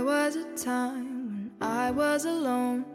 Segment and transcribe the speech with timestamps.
[0.00, 2.86] There was a time when I was alone,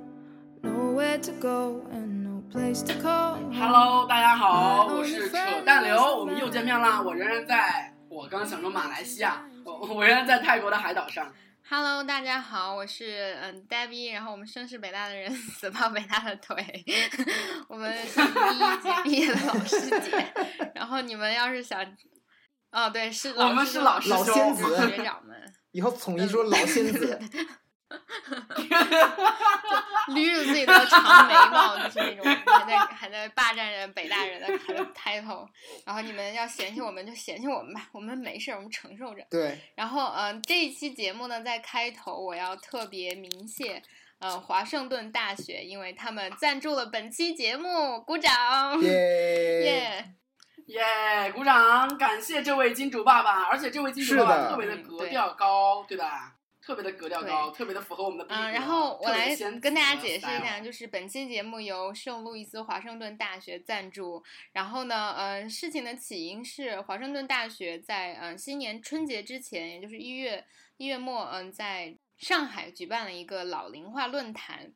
[0.64, 3.38] nowhere to go and no place to call.
[3.54, 7.00] Hello，大家好，我是扯淡刘，我们又见面啦。
[7.00, 11.32] 我仍然在，我刚想说马来西亚，我 我仍然在泰国的海岛上。
[11.70, 16.84] Hello，大家好，我是嗯 Debbie，然后我们生是北大的人死抱北大的腿，
[17.70, 20.34] 我们是一一届毕业的老师姐，
[20.74, 21.86] 然后你们要是想，
[22.72, 25.40] 哦对，是我们是老师老仙子学长们，
[25.76, 27.20] 以后统一说老仙子，
[30.08, 34.48] 捋着自己的长眉毛，就是那种还在还在霸占着北大人的
[34.94, 35.46] title，
[35.86, 39.28] 然后你们要嫌弃我们就嫌弃我们吧，我们没事，我们承受着。
[39.30, 43.84] 对，然后，嗯、这一期节目呢，在开头我要特别鸣谢，
[44.20, 50.16] 呃，华盛顿大学，因为他们赞助了本期节目，鼓掌，耶， 耶！
[50.66, 51.88] 耶，鼓掌！
[51.98, 56.36] 感谢这位金主爸爸，而且这位金主爸爸特别的格调高，对吧？
[56.60, 58.34] 特别的格调高，特别的符合我们的。
[58.34, 64.24] 嗯，然后我来跟大家解释一下，就是本期节目由圣路易斯华盛顿大学赞助。
[64.54, 70.44] 然后呢，呃，事情的起因是华盛顿大学在嗯、呃新年春节之前，也就是一月
[70.78, 74.74] 一月末，嗯、在上海举办了一个老龄化论坛。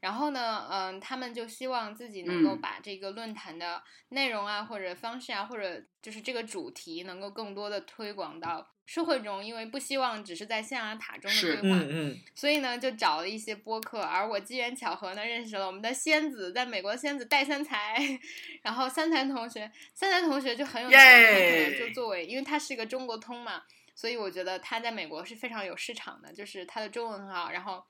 [0.00, 11.76] 然后呢，嗯、他们就希望自己能够嗯把这个论坛的内容啊，或者方式啊，或者就是这个主题，能够更多的推广到社会中，因为不希望只是在象牙塔中的对话。
[11.76, 17.96] 嗯嗯，所以呢，就找了一些播客，而我机缘巧合呢，认识了我们的仙子，在美国的仙子戴三才，
[18.62, 20.88] 然后三才同学，三才同学就很有
[21.78, 23.62] 就作为，因为他是一个中国通嘛，
[23.94, 27.84] 所以我觉得他在美国是非常有市场的，就是他的中文很好，然后。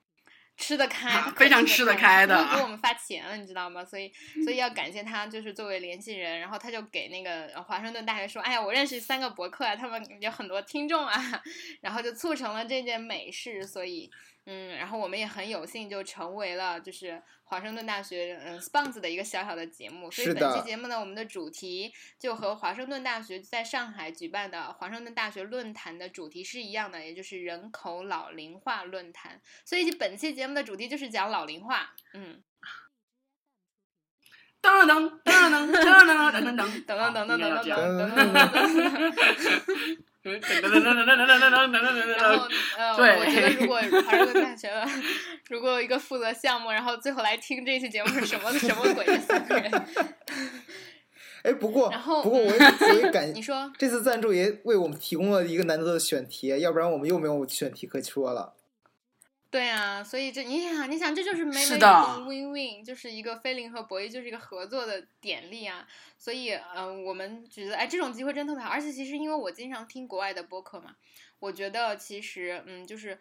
[0.61, 3.83] 吃得开，啊非常吃得开的给我们发钱了，你知道吗？
[3.83, 11.19] 所以，所以要感谢他，就是作为联系人，然后他就给那个呃华盛顿大学说：“哎呀，我认识三个博客啊，他们有很多听众啊。
[11.81, 14.09] ”然后就促成了这件美事，所以
[14.45, 29.39] 嗯，然后我们也很有幸就成为了就是华盛顿大学嗯 sponsor 的一个小小的节目，所以本期节目呢，我们的主题就和华盛顿大学在上海举办的华盛顿大学论坛的主题是一样的，也就是人口老龄化论坛。
[29.63, 32.41] 所以本期节目的主题就是讲老龄化，嗯，
[34.61, 41.07] 噔噔噔噔噔噔噔噔噔噔等等等等等等等噔等等等等。
[41.07, 42.51] 噔噔噔噔噔噔噔噔噔然后噔。
[42.77, 44.87] 呃，对我觉得如果还是个大学的，
[45.49, 49.05] 如果有一个负责项目，然后最后来听这期节目是什么什么鬼？
[49.05, 49.71] 的三个人，
[51.43, 58.53] 哎，不过然后不过我也我也感你说这次赞助也为我们提供了一个难得的选题，要不然我们又没有选题可说了。
[59.51, 65.85] 对啊，所以这你想，你想，这就是美美是的 win win，就是一个菲林和博弈就是一个合作的典例啊。
[66.17, 68.69] 所以，呃，我们觉得，哎，这种机会真特别好。
[68.69, 70.95] 而且，其实因为我经常听国外的播客嘛，
[71.39, 73.19] 我觉得其实，嗯，就是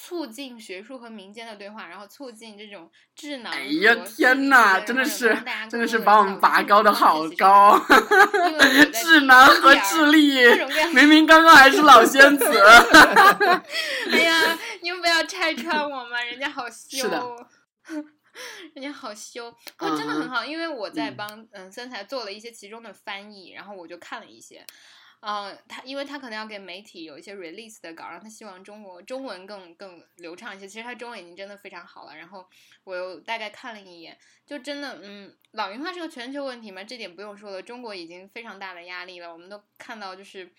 [0.00, 5.36] 促进学术和民间的对话，然后促进这种智囊和哎呀天呐，真的是
[5.68, 7.76] 真的是把我们拔高的好高，
[8.94, 10.38] 智能和智力，
[10.94, 12.46] 明明刚刚还是老仙 子。
[14.12, 16.98] 哎呀，你们不要拆穿我嘛， 人家好羞。
[16.98, 17.20] 是的
[18.72, 24.64] 人家好羞，不过真的很嗯好，因为我在嗯帮嗯三才做了一些其中的翻译，然后我就看了一些，
[25.20, 30.66] 呃，他因为他可能要给媒体有一些 release 的稿，然后他希望中国中文更更流畅一些。
[30.68, 32.46] 其实他中文已经真的非常好了，然后
[32.84, 40.52] 我又大概看了一眼，就真的嗯，老龄化是个全球问题嘛，这点不用说了，中国已经非常大的压力了，我们都看到就是。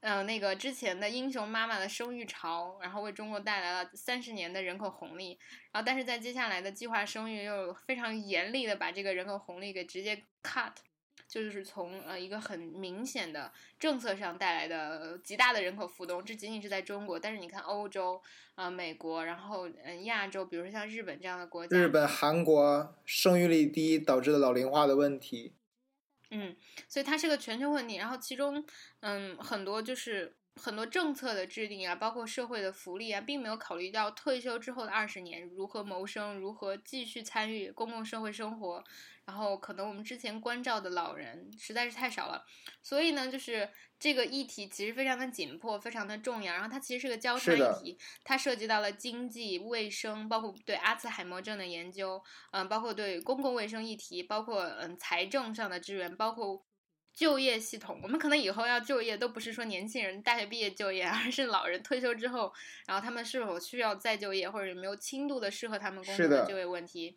[0.00, 5.36] 嗯、那个之前的英雄妈妈的生育潮，然后为中国带来了三十年的人口红利，
[5.72, 10.70] 然后但是在接下来的计划生育又非常严厉的把这个人口红利给直接 cut，
[11.28, 18.20] 就是从呃一个很明显的政策上带来的呃极大的人口浮动，这仅仅是在中国，但是你看欧洲、
[18.54, 25.54] 呃美国，然后嗯、呃亚洲，比如说像日本这样的国家，日本、韩国生育率低导致的老龄化的问题，
[26.30, 26.56] 嗯，
[26.88, 27.96] 所以它是个全球问题。
[27.96, 28.64] 然后其中，
[29.00, 38.84] 嗯，很多就是很多政策的制定啊，包括社会的福利啊，并没有考虑到退休之后的二十年如何谋生，如何继续参与公共社会生活。
[39.26, 42.44] 然后可能我们之前关照的老人实在是太少了，
[42.80, 43.68] 所以呢，就是
[43.98, 46.54] 这个议题其实非常的紧迫，非常的重要。
[46.54, 56.64] 然后它其实是个交叉议题，它涉及到了经济、卫生，包括对阿兹海默症的研究，嗯，包括对公共卫生议题，包括嗯财政上的支援，包括
[57.16, 57.98] 就业系统。
[58.02, 62.52] 我们可能以后要就业，都不是说年轻人大学毕业就业， 而是老人退休之后，
[62.86, 67.16] 然后他们是否需要再就业，或者有没有轻度的适合他们工作的的就业问题。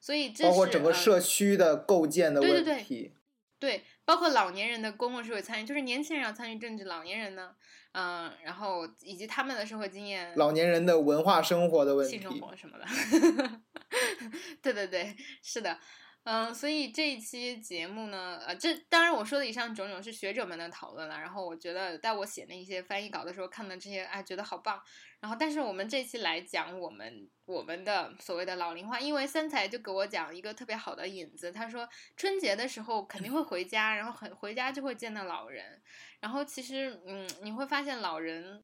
[0.00, 3.12] 所以这包括是呃整个社区的构建的问题对对对题。
[3.58, 7.54] 对，包括老年人的公共社会参与，就是年轻人要参与政治，老年人呢，
[7.92, 13.60] 嗯，然后以及他们的社会经验，老年人的文化生活的问题，性生活什么的。
[14.62, 15.78] 对对对，是的。
[16.24, 21.18] 嗯，所以这一期节目呢，呃，这当然我说的以上种种是学者们的讨论了。
[21.18, 24.80] 然后我觉得，在我写那一些翻译稿的时候，看到这些，哎，觉得好棒。
[25.18, 35.80] 然后，但是我们这期来讲我们我们的所谓的老龄化，因为三才就给我讲一个特别好的引子，他说春节的时候肯定会回家，然后很回家就会见到老人。
[36.20, 38.62] 然后其实，嗯，你会发现老人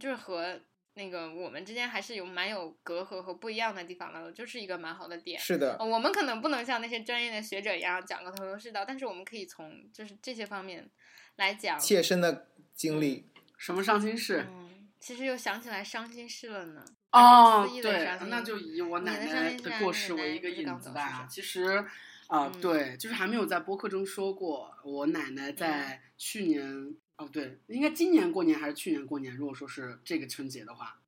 [0.00, 0.60] 就是和。
[0.98, 5.38] 那个我们之间还是有蛮有隔阂和不一样的地方的，就是一个蛮好的点。
[5.38, 10.90] 是的，我们可能不能像那些专业的学者一样讲个头头是道，但是我们可以从就是这些方面
[11.36, 13.28] 来讲切身的经历。
[13.56, 14.44] 什么伤心事？
[14.48, 16.84] 嗯，其实又想起来伤心事了呢。
[17.12, 21.28] 哦，对，那就以我奶奶的过世为一个引子吧。
[21.30, 21.84] 其实，
[22.26, 26.96] 啊，对，就是还没有在播客中说过，我奶奶在去年。
[27.18, 29.36] 哦，对，应该今年过年还是去年过年？
[29.36, 31.00] 如果说是这个春节的话，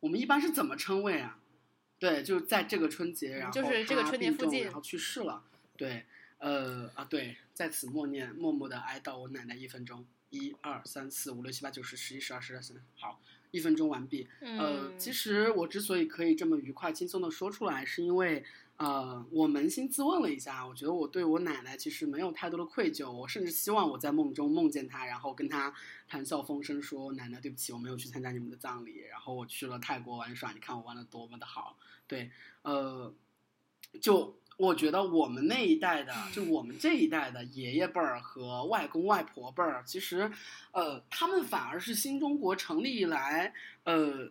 [0.00, 1.38] 我们一般是怎么称谓啊？
[2.00, 5.44] 对，就是在这个春节，然后就是这个春节附近，然后去世了。
[5.76, 6.04] 对，
[6.38, 10.04] 呃啊，对，在此默念，默默的哀悼我奶奶一分钟。
[10.30, 13.20] 一二三四五六七八九十十一十二十三，好，
[13.52, 14.26] 一分钟完毕。
[14.40, 18.44] 呃，其实我之所以可以这么愉快轻松的说出来，是因为。
[18.82, 25.72] 呃，我扪心自问了一下，我觉得我对我奶奶其实没有太多的愧疚，我甚至希望我在梦中梦见她，然后跟她
[26.08, 31.78] 谈笑风生，说奶奶对不起，我没有去参加你们的葬礼，然后我去了泰国玩耍，你看我玩的多么的好。
[32.08, 32.28] 对，
[32.62, 33.14] 呃，
[34.00, 40.28] 就我觉得我们那一代的，就我们这一代的爷爷辈儿和外公外婆辈儿，其实，
[40.72, 44.28] 呃，他们反而是新中国成立以来，呃，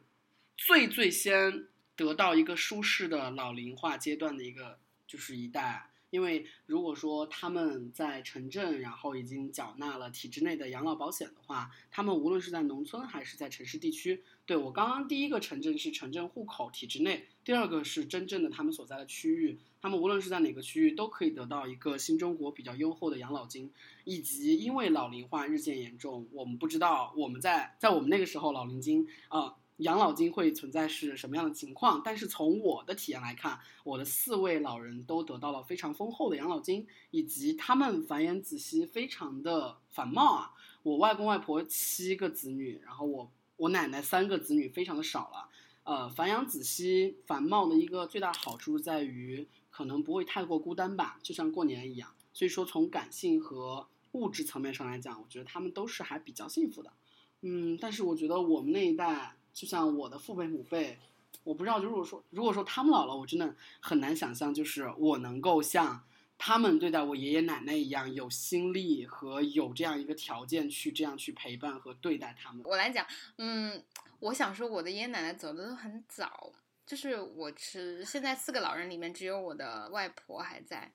[0.57, 1.67] 最最先。
[2.01, 23.71] 得到一个舒适的老龄化阶段的一个就是一代，因为如果说他们在城镇，然后已经缴纳了体制内的养老保险的话，他们无论是在农村还是在城市地区，对我刚刚第一个城镇是城镇户口体制内，第二个是真正的他们所在的区域，他们无论是在哪个区域都可以得到一个新中国比较优厚的养老金，
[24.05, 29.55] 以及因为老龄化日渐严重，我们不知道我们在在我们那个时候老龄金啊。
[29.81, 32.01] 养老金会存在是什么样的情况？
[32.03, 40.53] 但是从我的体验来看，我的四位老人都得到了非常丰厚的养老金，以及他们繁衍子息非常的繁茂啊。
[40.83, 45.49] 我外公外婆七个子女，然后我我奶奶三个子女，非常的少了。
[45.83, 52.13] 呃，繁养子息繁茂的一个最大好处在于，可能不会太过孤单吧，就像过年一样。
[52.33, 56.93] 所以说，从感性和物质层面上来讲，我觉得他们都是还比较幸福的。
[57.41, 59.35] 嗯，但是我觉得我们那一代。
[59.53, 60.97] 就像我的父辈母辈，
[61.43, 66.03] 我不知道，就如果说如果说他们老了，我真的很难想象，就是我能够像
[66.37, 72.61] 他们对待我爷爷奶奶一样，有心力和有这样一个条件去这样去陪伴和对待他们。
[72.65, 73.05] 我来讲，
[73.37, 73.83] 嗯，
[74.19, 76.51] 我想说，我的爷爷奶奶走的都很早，
[76.85, 80.91] 就是我是现在四个老人里面只有我的外婆还在，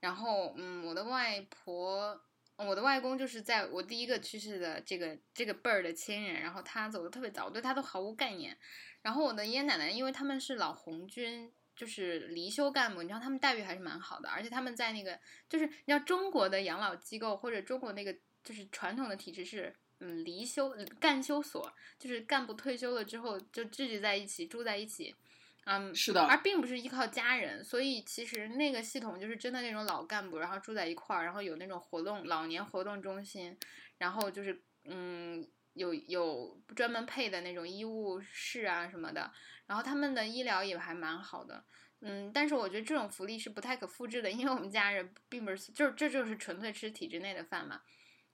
[0.00, 2.20] 然后嗯，我的外婆。
[2.66, 8.58] 我的外公就是在我第一个去世的这个这个辈儿的亲人，然后他走的特别早，我对他都毫无概念。
[9.00, 15.18] 然后我的爷爷奶奶，因为他们是老红军，就是离休干部，你知道他们待遇还是蛮好的，而且他们在那个
[15.48, 18.12] 就是你知道中国的养老机构或者中国那个
[18.42, 25.14] 就是传统的体制是嗯离休干休所，就是干部退休了之后就聚集在一起住在一起。
[25.70, 33.54] 嗯，是的，而并不是依靠家人，所以其实那个系统就是真的那种老干部，然后住在一块儿，然后有那种活动老年活动中心，
[33.98, 39.30] 然后就是嗯有有专门配的那种医务室啊什么的，
[39.66, 41.62] 然后他们的医疗也还蛮好的，
[42.00, 47.82] 嗯，但是我觉得这种福利是不太可复制的，因为我们家人并不是，就是这就是纯粹吃体制内的饭嘛。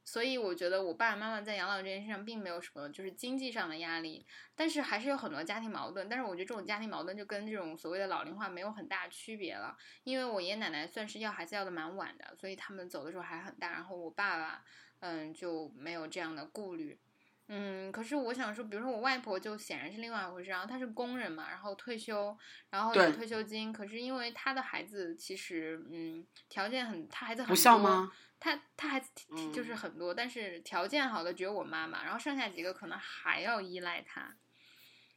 [0.05, 6.07] 所以我觉得我爸爸妈妈在养老这件事上并没有什么就是经济上的压力，但是还是有很多家庭矛盾。
[6.09, 13.73] 但是我觉得这种家庭矛盾就跟这种所谓的老龄化没有很大区别了，因为我爷爷奶奶算是要孩子要的蛮晚的，所以他们走的时候还很大。
[13.73, 14.63] 然后我爸爸，
[15.01, 17.01] 嗯，就没有这样的顾虑。
[17.49, 22.37] 嗯，可是我想说，比如说我外婆就显然是另外一回事，然后她是工人嘛，然后退休，
[22.71, 28.13] 然后有退休金，可是因为她的孩子其实嗯条件很，她孩子很不孝吗？
[28.45, 29.11] 她她孩子
[29.55, 34.37] 就是很多，但是条件好的只有我妈妈，然后剩下几个可能还要依赖他，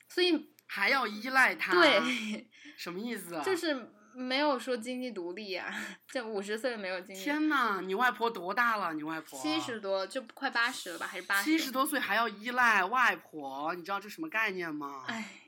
[0.07, 3.43] 所以还要依赖他，对，什么意思啊？
[3.45, 3.91] 就是。
[4.17, 5.71] 没有说经济独立呀，
[6.09, 7.23] 这五十岁没有经济。
[7.23, 8.91] 天呐，你外婆多大了？
[8.95, 11.05] 你外婆七十多，就快八十了吧？
[11.05, 11.43] 还是八十？
[11.43, 15.03] 七十多岁还要依赖外婆，你知道这什么概念吗？
[15.07, 15.43] 哎，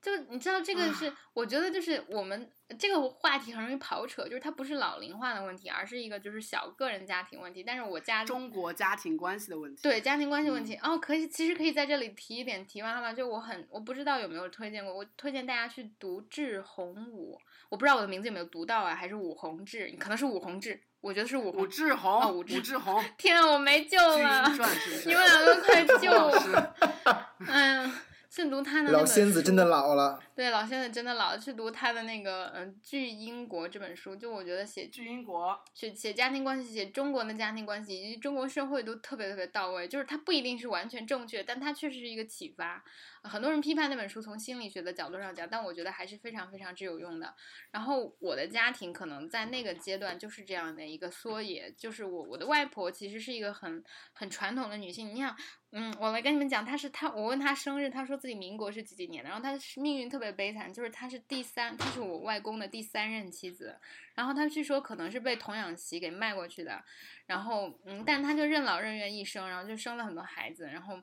[0.00, 7.62] 就你知道这个是，我觉得就是我们这个话题很容易跑扯，就是它不是老龄化的问题，而是一个就是小个人家庭问题。
[7.62, 24.48] 但是我家中国家庭关系的问题，对家庭关系问题哦，可以其实可以在这里提一点题外话，就我很我不知道有没有推荐过，我推荐大家去读志宏武，我不知道我的名字有没有读到啊，还是武宏志，可能是武宏志，我觉得是武武志红，哦，武志红， 天啊，我没救了，
[25.06, 26.74] 你们两个快 救我，
[27.46, 27.92] 哎呀。
[28.30, 31.38] 去读他的老仙子真的老了，对，老仙子真的老了。
[31.38, 39.88] 去读他的那个嗯《巨英国》这本书，就我觉得写巨英国，写写家庭关系，写中国的家庭关系以及中国社会都特别特别到位。
[39.88, 42.84] 就是它不一定是完全正确，但它确实是一个启发。
[43.24, 47.34] 很多人批判那本书从心理学的角度上讲，但我觉得还是非常非常之有用的。
[47.72, 53.82] 然后我的家庭可能在那个阶段就是这样的一个缩影，就是我我的外婆其实是一个很
[54.12, 55.12] 很传统的女性。
[55.12, 55.36] 你想。
[55.72, 63.78] 嗯，我来跟你们讲，他是他，我问他生日，他说自己民国是几几年的，然后他是命运特别悲惨，就是他是第三，他是我外公的第三任妻子，
[64.14, 66.84] 然后他据说可能是被童养媳给卖过去的，
[67.26, 71.00] 然后嗯，但他就任劳任怨一生，然后就生了很多孩子，然后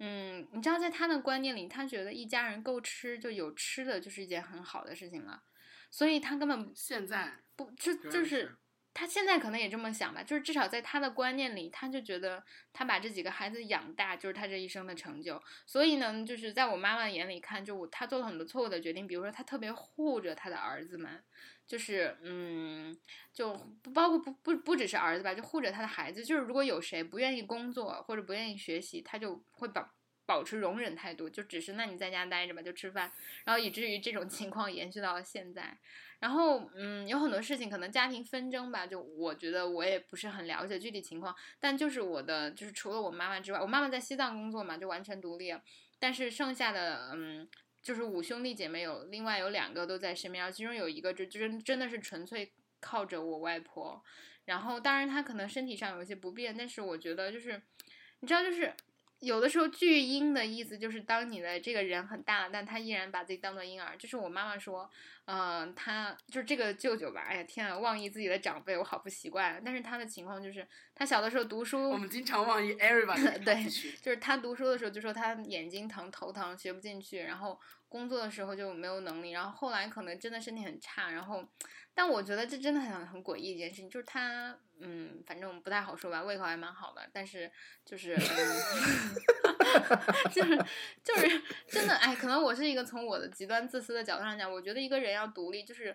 [0.00, 5.42] 嗯，你知道在他的观念里，他觉得一家人够吃就有吃的就是一件很好的事情了，
[5.90, 8.54] 所以他根本现在不就就是。
[9.00, 15.42] 他现在可能也这么想吧，就是至少在他的观念里，他就觉得他把这几个孩子养大就是他这一生的成就。
[15.64, 21.24] 所以呢，就是在我妈妈眼里看，就我他做了很多错误的决定，比如说他特别护着他的儿子们，
[21.66, 22.94] 就是嗯，
[23.32, 29.94] 就不包括不不不只是儿子吧，就护着他的孩子，就是如果有谁不愿意工作或者不愿意学习，他就会把
[30.30, 33.10] 保持容忍态度，就只是那你在家待着吧，就吃饭，
[33.44, 35.76] 然后以至于这种情况延续到了现在。
[36.20, 45.52] 然后，嗯，有很多事情可能家庭纷争吧，就我觉得我也不是很了解具体情况，但就是我的，就是除了我妈妈之外，我妈妈在西藏工作嘛，就完全独立，
[45.98, 47.48] 但是剩下的，嗯，
[47.82, 54.00] 就是五兄弟姐妹有另外有两个都在身边，其中有一个就真真的是纯粹靠着我外婆，
[54.44, 57.60] 然后当然她可能身体上有一些不便，但是我觉得就是，
[58.20, 58.72] 你知道就是。
[59.20, 63.96] 有的时候巨婴的意思就是当你的这个人很大了，但他依然把自己当做婴儿。
[63.96, 64.90] 就是我妈妈说，
[65.26, 67.20] 嗯，他就是这个舅舅吧。
[67.28, 69.60] 哎呀天啊，妄议自己的长辈，我好不习惯。
[69.62, 73.22] 但是他的情况就是，他小的时候读书，我们经常妄议 everybody。
[73.44, 73.62] 对，
[74.00, 77.18] 就是他读书的时候就说他眼睛疼、头疼，学不进去。
[77.18, 77.60] 然后
[77.90, 79.32] 工作的时候就没有能力。
[79.32, 81.10] 然后后来可能真的身体很差。
[81.10, 81.46] 然后，
[81.94, 84.58] 但我觉得这真的很很诡异一件事情，就是他。
[84.82, 87.52] 嗯，反正不太好说吧，胃口还蛮好的，但是
[87.84, 88.16] 就是，
[90.32, 90.56] 就是
[91.04, 95.94] 就是真的，哎，可能我是一个从我的极端自私的角度上讲，我觉得一个人要独立，就是，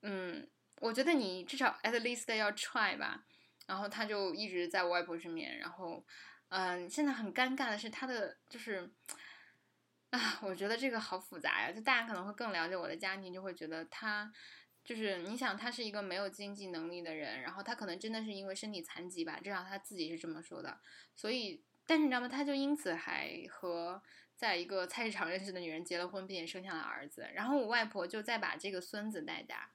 [0.00, 0.48] 嗯，
[0.80, 3.22] 我觉得你至少 at least 要 try 吧。
[3.66, 6.02] 然后他就一直在我外婆身边，然后，
[6.48, 8.90] 嗯，现在很尴尬的是他的就是，
[10.08, 14.32] 啊，我觉得这个好复杂呀，就大家可能会更了解我的家庭，就会觉得他。
[14.84, 20.80] 就是你想，他是一个没有经济能力的人，然后他可能真的是因为身体残疾吧，至少他自己是这么说的。
[21.14, 22.28] 所以，但是你知道吗？
[22.28, 24.02] 他就因此还和
[24.36, 27.28] 在一个菜市场认识的女人结了婚，并且生下了儿子。
[27.32, 29.70] 然后我外婆就再把这个孙子带大。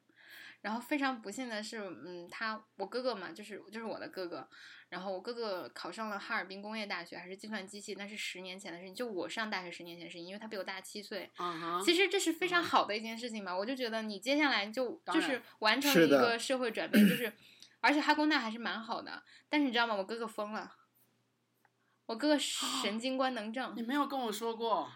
[0.62, 4.48] 然后非常不幸的是，嗯，他我哥哥嘛，就是就是我的哥哥。
[4.90, 8.96] 然后我哥哥考上了哈尔滨工业大学，还是计算机系，那是十年前的事情。
[8.96, 11.30] 就我上大学十年前的事情，因为他比我大七岁。
[11.84, 13.54] 其实这是非常好的一件事情嘛。
[13.54, 17.32] 我就觉得你接下来就就是完成了一个社会转变，就是
[17.82, 19.24] 而且哈工大还是蛮好的。
[19.50, 19.94] 但是你知道吗？
[19.94, 20.72] 我哥哥疯了，
[22.06, 23.74] 我哥哥神经官能症。
[23.76, 24.90] 你没有跟我说过。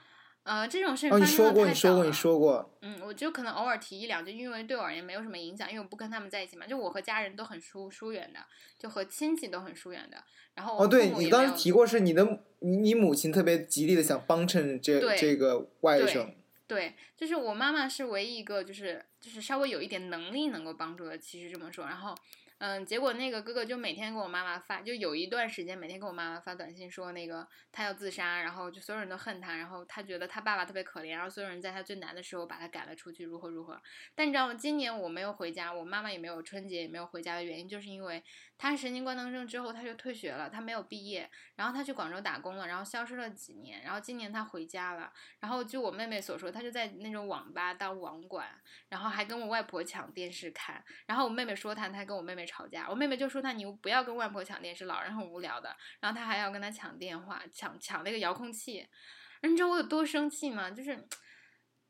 [0.44, 2.78] 呃，这种事情哦，你说过，你说过，你说过。
[2.82, 6.66] 嗯，我就可能偶尔提一两句，因为对我而言没有什么影响，因为我不跟他们在一起嘛。
[6.66, 8.40] 就我和家人都很疏疏远的，
[8.80, 10.18] 就和亲戚都很疏远的。
[10.56, 16.34] 然后哦，对你当时提过是你的，你母亲特别极力的想帮衬这这个外甥。
[16.68, 22.16] 对，就是我妈妈是唯一一个，就是就是稍微有一点能力能够帮助的，其实这么说，然后。
[22.64, 33.82] 嗯，结果那个哥哥就每天给我妈妈发，就有一段时间每天给我妈妈发短信说那个他要自杀，然后就所有人都恨他，然后他觉得他爸爸特别可怜，然后所有人在他最难的时候把他赶了出去，如何如何。
[34.14, 34.54] 但你知道吗？
[34.54, 38.24] 今年我没有回家，我妈妈也没有春节也没有回家的原因，就是因为
[38.60, 48.48] 他神经官能症之后他就退学了，他没有毕业，然后他去广州打工了，然后消失了几年，然后今年他回家了，然后就我妹妹所说，他就在那种网吧当网管，
[48.90, 52.46] 然后还跟我外婆抢电视看，然后我妹妹说他，他跟我妹妹。
[52.52, 55.74] 吵架，我妹妹就说他你不要跟外婆抢电视，老人很无聊的。
[56.02, 58.86] 然后他还要跟他抢电话，抢抢那个遥控器。
[59.44, 60.70] 你知道我有多生气吗？
[60.70, 61.08] 就是，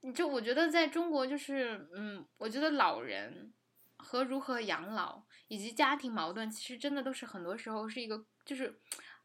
[0.02, 3.52] 你就我觉得在中国就是，嗯，我觉得老人
[3.98, 8.80] 和如何养老以及家庭矛盾，其实真的都是很多时候是一个就是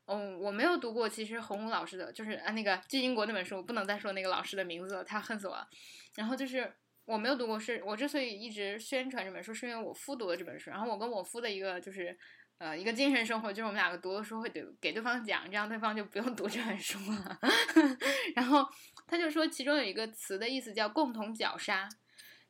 [0.07, 5.69] 嗯，我没有读过，其实洪武老师的就是啊那个巨英国那本书，我不能再说那个老师的名字了，他恨死我了。
[6.17, 12.15] 然后就是我没有读过，是我之所以一直宣传这本书，是因为我夫读了这本书，然后我跟我夫的一个就是
[12.59, 17.39] 呃一个精神生活，就是我们两个读的书会给给对方讲，这样对方就不用读这本书了。
[18.37, 18.67] 然后
[19.07, 21.89] 他就说其中有一个词的意思叫共同绞杀。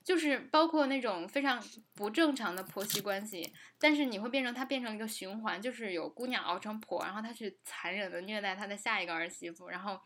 [0.04, 1.60] 就是包括那种非常
[1.96, 10.00] 不正常的婆媳关系，但是你会变成它变成一个循环，就是有姑娘熬成婆，然后她去残忍的虐待她的下一个儿媳妇，然后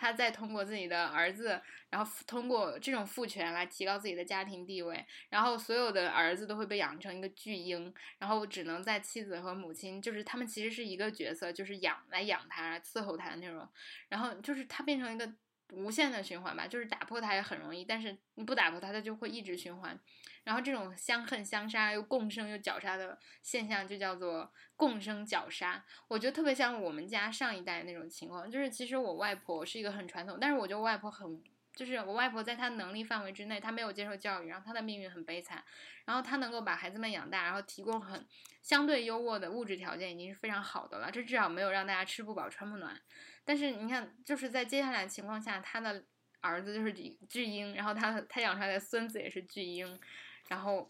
[0.00, 13.68] 他再通过自己的儿子，然后通过这种父权来提高自己的家庭地位，然后所有的儿子都会被养成一个巨婴，然后只能在妻子和母亲，就是他们其实是一个角色，就是养来养他伺候他的那种，
[14.08, 15.30] 然后就是他变成一个。
[15.72, 19.98] 无限的循环吧，就是打破它也很容易，但是你不打破它，它就会一直循环。
[20.44, 25.84] 然后这种相恨相杀又共生又绞杀的现象，就叫做共生绞杀。
[26.08, 31.42] 我觉得特别像我们家上一代那种情况，就是其实我外婆是一个很传统，但是我觉得我外婆很。
[31.72, 35.64] 就是我外婆在她能力范围之内，她没有接受教育，然后她的命运很悲惨，
[36.04, 38.26] 然后她能够把孩子们养大，然后提供很
[38.60, 41.10] 相对优渥的物质条件，已经是非常好的了。
[41.12, 43.00] 这至少没有让大家吃不饱穿不暖。
[43.44, 46.04] 但是你看，就是在接下来的情况下，他的
[46.40, 46.92] 儿子就是
[47.28, 49.98] 巨婴，然后他他养出来的孙子也是巨婴，
[50.48, 50.88] 然后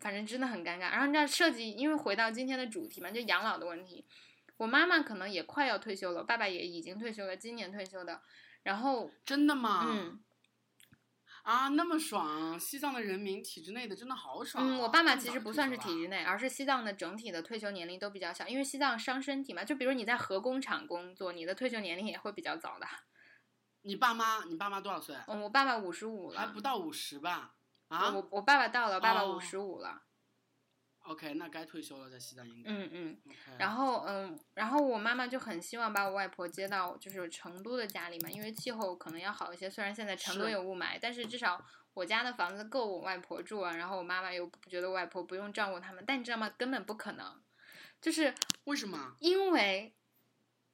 [0.00, 0.90] 反正真的很尴尬。
[0.90, 4.04] 然后你知道涉及，因为回到今天的主题嘛，就养老的问题。
[4.56, 8.20] 我妈妈可能也快要退休了，爸爸也已经退休了，今年退休的。
[8.64, 9.86] 然后真的吗？
[9.88, 10.20] 嗯，
[11.42, 12.58] 啊，那么爽！
[12.58, 14.62] 西藏的人民体制内的真的好爽。
[14.62, 19.64] 嗯，我爸爸其实不算是体制内，而是西藏的整体的退休年龄都比较小，因为西藏伤身体嘛。
[19.64, 22.86] 就比如你在核工厂工作，你的退休年龄也会比较早的。
[23.82, 24.44] 你爸妈？
[24.44, 25.16] 你爸妈多少岁？
[25.26, 26.40] 嗯，我爸爸五十五了。
[26.40, 27.54] 还不到五十吧？
[27.88, 28.10] 啊？
[28.10, 30.02] 我我爸爸到了，爸爸五十五了。
[31.08, 32.70] OK，那该退休了，在西藏应该。
[32.70, 33.18] 嗯嗯。
[33.58, 39.70] 然后嗯，然后我妈妈就很希望把我外婆接到就是成都的家里嘛，因为气候可能要好一些。
[39.70, 43.74] 虽然现在成都有雾霾，但是至少我家的房子够我外婆住啊。
[43.74, 46.52] 然后我妈妈又觉得外婆不用照顾他们，但你知道吗？
[46.58, 47.42] 根本不可能。
[48.02, 48.34] 就是
[48.64, 49.16] 为什么？
[49.20, 49.94] 因为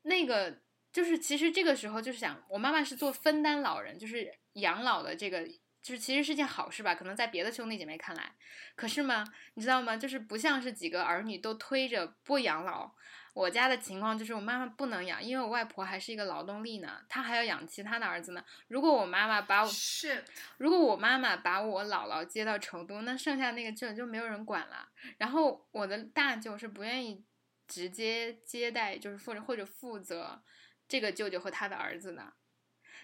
[0.02, 0.58] 那个
[0.92, 5.48] 就是其实这个时候就是想，我妈妈是做分担老人，就是养老的这个。
[5.84, 8.32] 就是其实是件好事吧，可能在别的兄弟姐妹看来，
[8.74, 9.22] 可是吗？
[9.52, 9.94] 你知道吗？
[9.94, 12.90] 就是不像是几个儿女都推着不养老。
[13.34, 18.42] 我家的情况就是我妈妈不能养，因为我外婆还是一个劳动力呢，她还要养其他的儿子呢。
[18.68, 20.24] 如果我妈妈把我是，
[20.56, 24.88] 如果我妈妈把我姥姥接到成都，那剩下那个舅就没有人管了。
[25.18, 27.22] 然后我的大舅是不愿意
[27.68, 30.42] 直接接待，就是或者或者负责
[30.88, 32.32] 这个舅舅和他的儿子呢。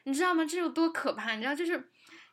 [0.05, 0.47] 你知道吗？
[0.47, 1.35] 这有多可怕？
[1.35, 1.91] 你知道就是。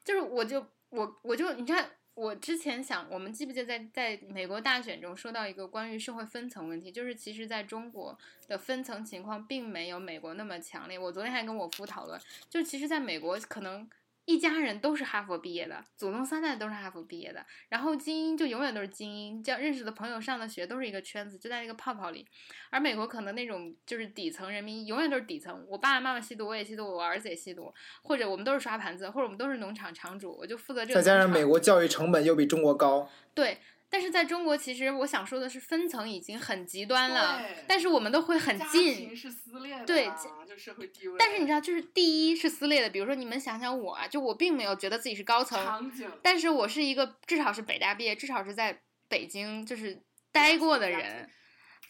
[0.08, 8.18] 就是我就我我就你看我之前想，我们记不记得在在美国大选中说到一个关于社会分层问题，就是其实在中国
[8.48, 10.98] 的分层情况并没有美国那么强烈。
[10.98, 12.18] 我昨天还跟我夫讨论，
[12.50, 13.86] 就其实在美国可能。
[14.28, 22.28] 一家人都是哈佛毕业的，祖宗三代都是哈佛毕业的，然后精英就永远都是精英，叫认识的朋友上的学都是一个圈子，就在那个泡泡里。
[22.70, 31.02] 而美国可能那种就是底层人民永远都是底层，我爸爸妈妈吸毒，我也吸毒，我儿子也吸毒，或者我们都是刷盘子，或者我们都是农场场主，我就负责这个。
[31.02, 33.60] 再加上美国教育成本又比中国高，对。
[33.90, 37.42] 但是在中国，其实我想说的是，分层已经很极端了。
[37.68, 39.16] 但是我们都会很近。
[39.16, 39.86] 是撕裂的。
[39.86, 40.12] 对，
[40.48, 41.16] 就社会地位。
[41.18, 42.90] 但是你知道，就是第一是撕裂的。
[42.90, 51.30] 比如说，你们想想我啊，就我并没有觉得自己是高层，但是我是一个至少是北大毕业，至少是在北京就是待过的人。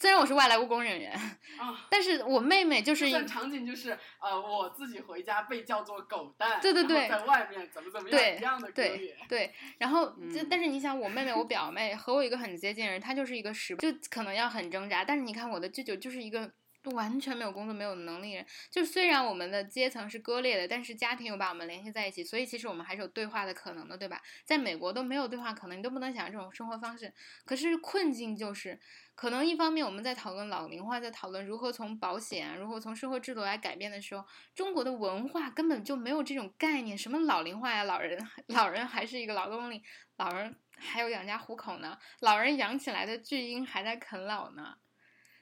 [0.00, 15.04] 虽然我是外来务工人员，啊，但是我妹妹就是场景就是呃，我自己回家被叫做狗蛋，对对对，在外面怎么怎么样一样的对对，然后就但是你想，我妹妹我表妹和我一个很接近的人，她就是一个十，就可能要很挣扎。
[15.04, 16.52] 但是你看我的舅舅就是一个。
[16.90, 24.20] 完全没有工作、没有能力人，就虽然我们的阶层是割裂的，但是家庭又把我们联系在一起，所以其实我们还是有对话的可能的，对吧？
[24.44, 27.12] 在美国都没有对话可能，你都不能想象这种生活方式。
[27.44, 28.78] 可是困境就是，
[29.14, 34.24] 可能一方面我们在讨论老龄化，在讨论如何从保险、如何从社会制度来改变的时候，
[34.54, 36.96] 中国的文化根本就没有这种概念。
[36.96, 37.84] 什么老龄化呀？
[37.84, 39.82] 老人， 老人还是一个劳动力，
[40.16, 44.76] 老人还有养家糊口呢，老人养起来的巨婴还在啃老呢。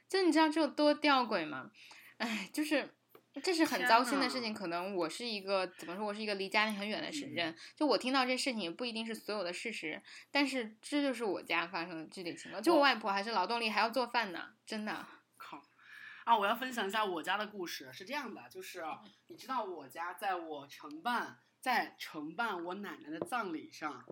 [0.09, 1.71] 就你知道这有多吊诡吗？
[2.19, 2.95] 哎，就是
[3.42, 4.55] 这是很糟心的事情。
[4.55, 6.07] 可能我是一个怎么说？
[6.07, 7.55] 我是一个离家里很远的人。
[7.75, 12.62] 就我听到这事情，不一定是所有的事实，但是这就是我家发生的具体情况。
[12.62, 15.07] 就我外婆还是劳动力，还要做饭呢，真的。
[15.37, 15.62] 靠！
[16.25, 17.92] 啊，我要分享一下我家的故事。
[17.92, 18.83] 是这样的，就是
[19.27, 24.05] 你知道我家在我承办在承办我奶奶的葬礼上。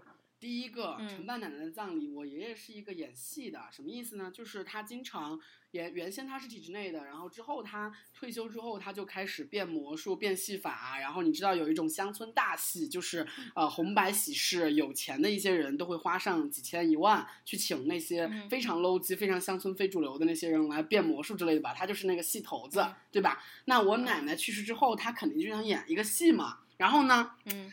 [0.45, 4.31] 第一个承办奶奶的葬礼，我爷爷是一个演戏的，什么意思呢？
[4.31, 10.99] 就是他经常原原先他是体制内的，然后之后他退休之后，他就开始变魔术、变戏法。
[11.01, 21.73] 然后你知道有一种乡村大戏，就是呃红白喜事，有钱的一些人都会花上几千一万去请那些非常 low 级、非常乡村非主流的那些人来变魔术之类的吧。
[21.73, 23.43] 他就是那个戏头子，对吧？
[23.65, 26.59] 那我奶奶去世之后，他肯定就想演一个戏嘛。
[26.77, 27.73] 然后呢，嗯。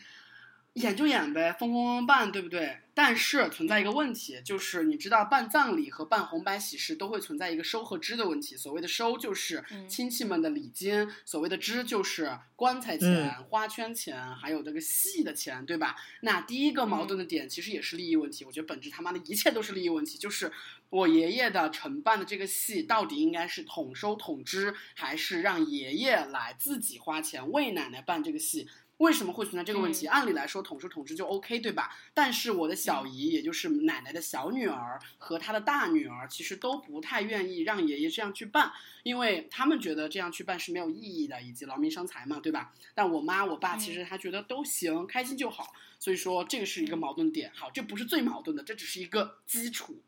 [0.74, 2.78] 演就演呗，风风风办，对不对？
[2.94, 8.54] 但是存在一个问题，就是你知道办葬礼和办红白喜事都会存在一个收和支的问题。
[8.54, 15.96] 所谓的收就是亲戚们的礼金，所谓的支就是棺材钱、花圈钱，还有这个戏的钱，对吧？
[16.20, 18.44] 那第一个矛盾的点其实也是利益问题。
[18.44, 20.52] 我觉得本质他妈的一切都是利益问题，就是
[20.90, 28.68] 我爷爷的承办的这个戏到底应该是统收统支，还是让爷爷来自己花钱为奶奶办这个戏？
[28.98, 30.06] 为什么会存在这个问题？
[30.06, 31.96] 按理来说，统治统治就 OK，对吧？
[32.14, 42.72] 但是我的小姨，也就是奶奶的小女儿和她的大女儿，其实都不太愿意让爷爷这样去办，因为他们觉得这样去办是没有意义的，以及劳民伤财嘛，对吧？
[42.94, 45.72] 但我妈我爸其实他觉得都行，开心就好。
[45.98, 47.50] 所以说这个是一个矛盾点。
[47.54, 50.00] 好，这不是最矛盾的，这只是一个基础。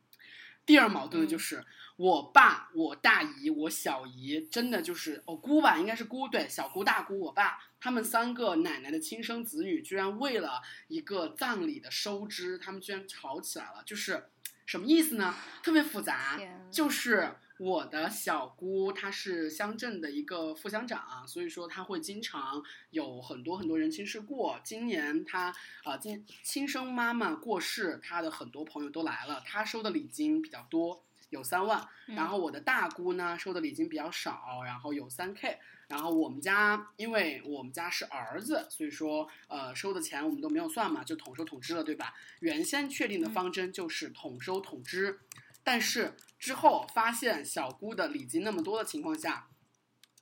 [0.65, 1.65] 第二矛盾的就是。
[1.97, 14.25] 我爸、我大姨、我小姨，真的就是我姑吧，应该是姑，对，小姑、大姑，我爸他们三个奶奶的亲生子女，居然为了一个葬礼的收支，他们居然吵起来了，就是
[14.65, 15.35] 什么意思呢？
[15.63, 24.59] 特别复杂，就是我的小姑她是乡镇的一个副乡长，所以说她会经常有很多很多人亲事过。
[24.65, 31.05] 今年她啊，今亲生妈妈过世，她的很多朋友都来了，她收的礼金比较多。
[31.35, 42.15] 有三万，然后我的大姑呢收的礼金比较少，然后有三 K，然后我们家因为我们家是儿子，所以说呃收的钱我们都没有算嘛，就统收统支了，对吧？
[42.41, 45.19] 原先确定的方针就是统收统支，
[45.63, 49.49] 但是之后发现小姑的礼金那么多的情况下，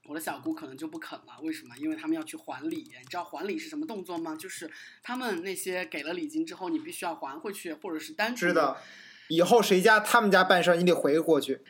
[0.06, 1.40] 我的小姑可能就不肯了。
[1.42, 1.76] 为什么？
[1.76, 4.34] 因为他们要去还礼，你知道还礼是什么动作吗？
[4.34, 4.70] 就是
[5.02, 8.76] 他们那些给了礼金之后，你必须要还回去，或者是单纯的。
[9.32, 11.62] 以后谁家他们家办事儿，你得回过去。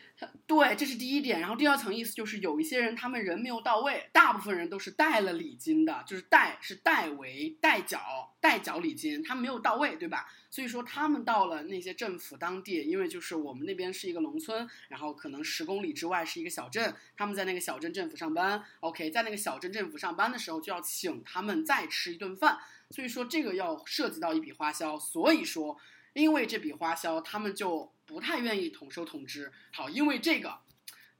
[0.48, 1.38] 对，这是第一点。
[1.38, 10.26] 然后第二层意思就是，有一些人他们人没有到位，大部分人都是带了礼金的，就是代是代为代缴代缴礼金，他们没有到位，对吧？
[10.50, 18.60] 所以说他们到了那些政府当地，因为就是我们那边是一个农村，然后可能十公里之外是一个小镇，他们在那个小镇政府上班。
[18.80, 22.58] OK，在那个小镇政府上班的时候，就要请他们再吃一顿饭，
[22.90, 25.78] 所以说这个要涉及到一笔花销，所以说。
[26.14, 29.50] 因为这笔花销，他们就不太愿意统收统支。
[29.70, 30.58] 好，因为这个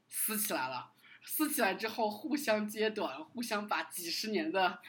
[0.09, 0.93] 撕起来了，
[1.25, 4.81] 撕起来之后互相揭短，互相把几十年的、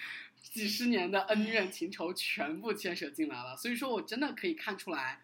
[0.42, 3.56] 几十年的恩怨情仇全部牵扯进来了。
[3.56, 5.22] 所以说我真的可以看出来，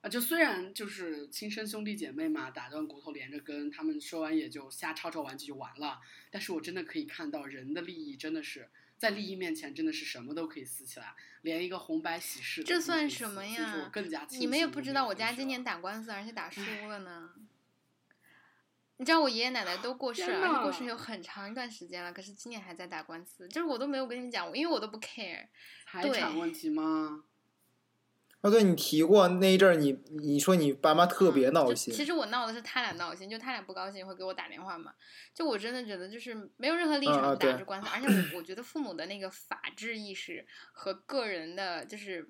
[0.00, 6.00] 啊，就虽然就是亲生兄弟姐妹嘛，打断骨头连着根，他们说完也就瞎吵吵完就完了。
[6.30, 8.68] 但是我真的可以看到人的利益真的是。
[8.98, 12.64] 在利益面前，真的是什么都可以撕起来，连一个红白喜事。
[12.64, 13.88] 这算什么呀？
[13.92, 17.30] 更加你们也不知道，我家今年打官司，而且打输了呢。
[18.96, 25.46] 你知道我爷爷奶奶都过世了，而且过世有很长一段时间了，可是今年还在打官司，就是我都没有跟你们讲，因为我都不 care。
[25.86, 27.22] 财产问题吗？
[28.40, 31.92] 哦，对你提过那一阵儿，你你说你爸妈特别闹心。
[31.92, 34.92] 其实我闹的是他俩闹心，就他俩不高兴会给我打电话嘛。
[35.34, 42.28] 就我真的觉得就是没有任何立场打这官司，而且我我觉得父母的那个法治意识和个人的就是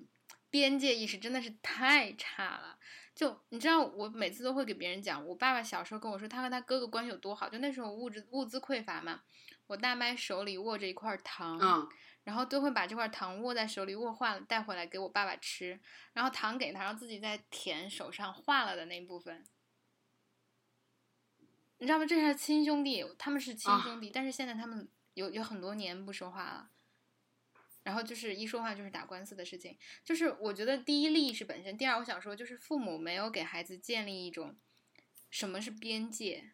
[0.49, 2.77] 边界意识真的是太差了。
[3.13, 9.21] 就你知道，我每次都会给别人讲，我爸爸小时候跟我说他和他哥哥关系有多好，就那时候物质物资匮乏嘛，
[9.67, 11.87] 我大麦手里握着一块糖。
[12.29, 15.79] 然后都会把这块糖握在手里，握化了带回来给我爸爸吃。
[16.13, 19.43] 然后糖给他，然后自己再舔手上化了的那部分。
[21.79, 22.05] 你知道吗？
[22.05, 26.69] 这是亲兄弟，他们是亲兄弟，但是现在他们有有很多年不说话了。
[27.81, 29.75] 然后就是一说话就是打官司的事情。
[30.05, 34.55] 就是我觉得第一利益是本身，第二我想说就是父母没有给孩子建立一种
[35.31, 36.51] 什么是边界，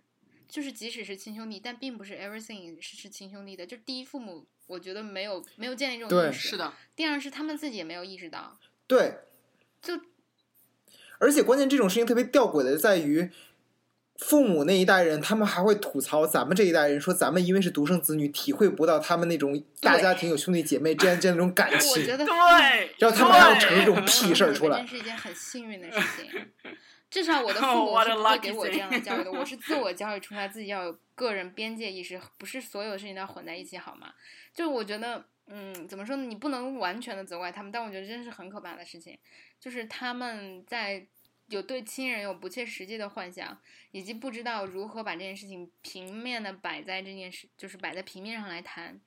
[0.48, 3.68] 就是即使是亲兄弟，但并不是 everything 是是亲兄弟的。
[3.68, 4.48] 就第一父母。
[4.68, 6.74] 我觉得没有没有建立这种意识，是的。
[6.96, 9.20] 第二是他们自己也没有意识到，对，
[9.82, 10.00] 就
[11.20, 13.30] 而且关键这种事情特别吊诡的在于，
[14.18, 21.92] 父母那一代人他们还会吐槽咱们这一代人，说咱们因为是独生子女，体会不到他们那种大家庭有兄弟姐妹之间这样那种感情。
[21.92, 26.46] 我觉得对，然后他们还要扯这种屁事儿出来，真是一件很幸运的事情。
[27.16, 34.14] 至少我的父母 是不会给我这样的教育的，我是自我教育出来，自己要有个人边界意识，不是所有事情都要混在一起，好吗？
[34.54, 36.26] 就我觉得，嗯，怎么说呢？
[36.26, 39.18] 你不能完全的责怪他们，但我觉得真是很可怕的事情，
[39.62, 41.08] 就是他们在
[41.48, 43.58] 有对亲人有不切实际的幻想，
[43.92, 49.00] 以及不知道如何把这件事情平面的摆在这件事，就是摆在平面上来谈。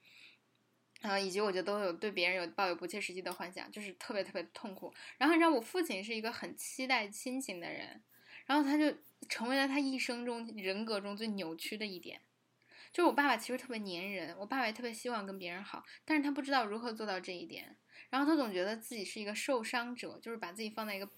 [1.00, 4.92] 然后，以及我觉得都有对别人有抱有不切实际的幻想，就是特别特别痛苦。
[5.16, 8.02] 然后你知道，我父亲是一个很期待亲情的人，
[8.46, 8.92] 然后他就
[9.28, 12.20] 成为了他一生中人格中最扭曲的一点。
[12.92, 17.76] 就是我爸爸其实特别粘人，我爸爸也特别希望跟别人好，但是他不知道如何做到这一点。
[18.10, 21.08] 然后他总觉得自己是一个受伤者，就是把自己放在一个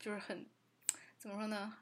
[0.00, 0.48] 就是很
[1.18, 1.76] 怎么说呢？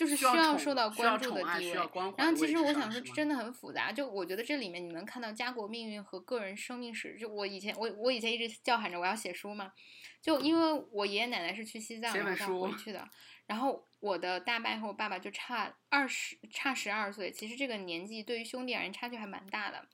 [0.00, 1.74] 就是需要受到关注的地位。
[2.16, 3.92] 然后其实我想说，真的很复杂。
[3.92, 7.18] 就我觉得这里面你能看到家国命运和个人生命史。
[7.18, 9.74] 就我以前我我以前一直叫喊着我要写书嘛，
[10.22, 13.06] 就因为我爷爷奶奶是去西藏然后回去的，
[13.46, 19.86] 然后我的大伯和我爸爸就差二十差十二岁，其实这个年纪对于兄弟而言差距还蛮大的。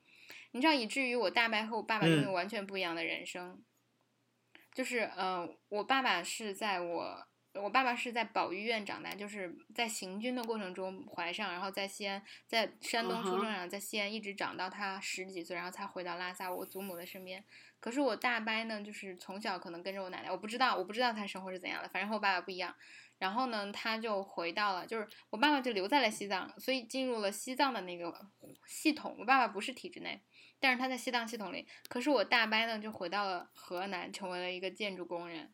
[0.51, 3.61] 你知道，以至于我大伯和我爸爸拥有完全不一样的人生。
[4.73, 7.27] 就是呃，我爸爸是在我。
[7.61, 17.43] 我爸爸是在保育院长大，就是在行军的过程中怀上，然后在西安，在山东出生，然后在西安一直长到他十几岁，然后才回到拉萨我祖母的身边。
[17.79, 22.75] 可是我大伯呢，就是从小可能跟着我奶奶，我不知道，我不知道他生活是怎样的，反正和我爸爸不一样。
[23.19, 28.13] 然后呢，他就回到了，就是我爸爸就留在了西藏，所以进入了西藏的那个
[28.67, 29.15] 系统。
[29.19, 30.21] 我爸爸不是体制内，
[30.59, 31.67] 但是他在西藏系统里。
[31.89, 35.51] 可是我大伯呢，就回到了河南，成为了一个建筑工人。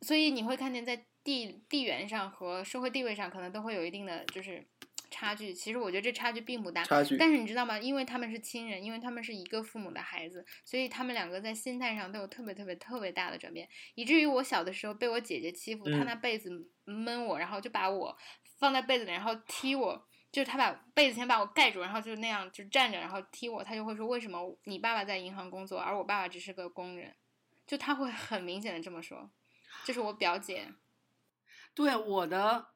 [0.00, 4.66] 所以你会看见，在地地缘上和社会地位上，可能都会有一定的就是
[5.10, 5.52] 差距。
[5.52, 7.16] 其实我觉得这差距并不大，差距。
[7.16, 7.78] 但是你知道吗？
[7.78, 13.68] 因为他们是亲人，因为他们是一个父母的孩子，所以他们两个在心态上都有特别特别特别大的转变。
[13.94, 16.50] 以至于我小的时候被我姐姐欺负，她拿被子
[16.84, 18.16] 闷我，然后就把我
[18.58, 20.06] 放在被子里，然后踢我。
[20.30, 23.64] 就是他把被子先把我盖住，然后就那样就站着，然后踢我。
[23.64, 27.14] 他就会说：“为什么你爸爸在银行工作，而我爸爸只是个工人？”
[27.66, 29.30] 就他会很明显的这么说。
[29.84, 30.72] 这是我表姐，
[31.74, 32.68] 对我的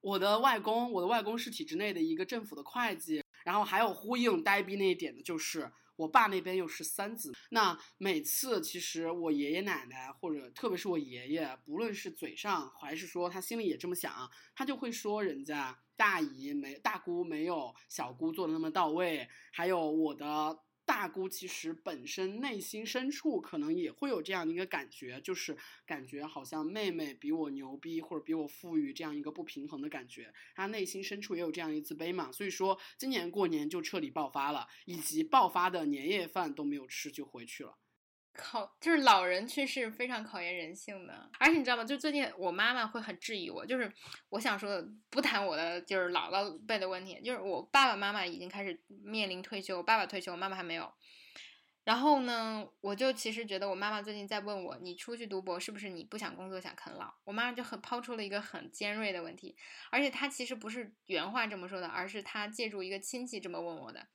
[0.00, 20.58] 我的外公，我的外公是体制内的一个政府的会计，然后还有呼应呆逼那一点的，就是我爸那边又是三子，那每次其实我爷爷奶奶或者特别是我爷爷，不论是嘴上还是说他心里也这么想，他就会说人家大姨没大姑没有小姑做的那么到位，还有我的。
[20.90, 32.32] 大姑其实本身内心深处可能也会有这样的一个感觉，就是感觉好像妹妹比我牛逼或者比我富裕这样一个不平衡的感觉，她内心深处也有这样一自卑嘛。
[32.32, 37.76] 所以说今年过年就彻底爆发了，以及爆发的年夜饭都没有吃就回去了。
[38.32, 41.84] 考就是老人去世非常考验人性的，而且你知道吗？
[41.84, 43.92] 就最近我妈妈会很质疑我，就是
[44.30, 50.92] 我想说的不谈我的就是姥姥辈的问题，就是我爸爸妈妈已经开始面临退休，我爸爸退休，我妈妈还没有。
[51.82, 57.12] 然后呢，我就其实觉得我妈妈最近在问我，你出去读博是不是你不想工作想啃老？
[57.24, 59.56] 我妈妈就很抛出了一个很尖锐的问题，
[59.90, 64.06] 而且她其实不是原话这么说的，而是她借助一个亲戚这么问我的。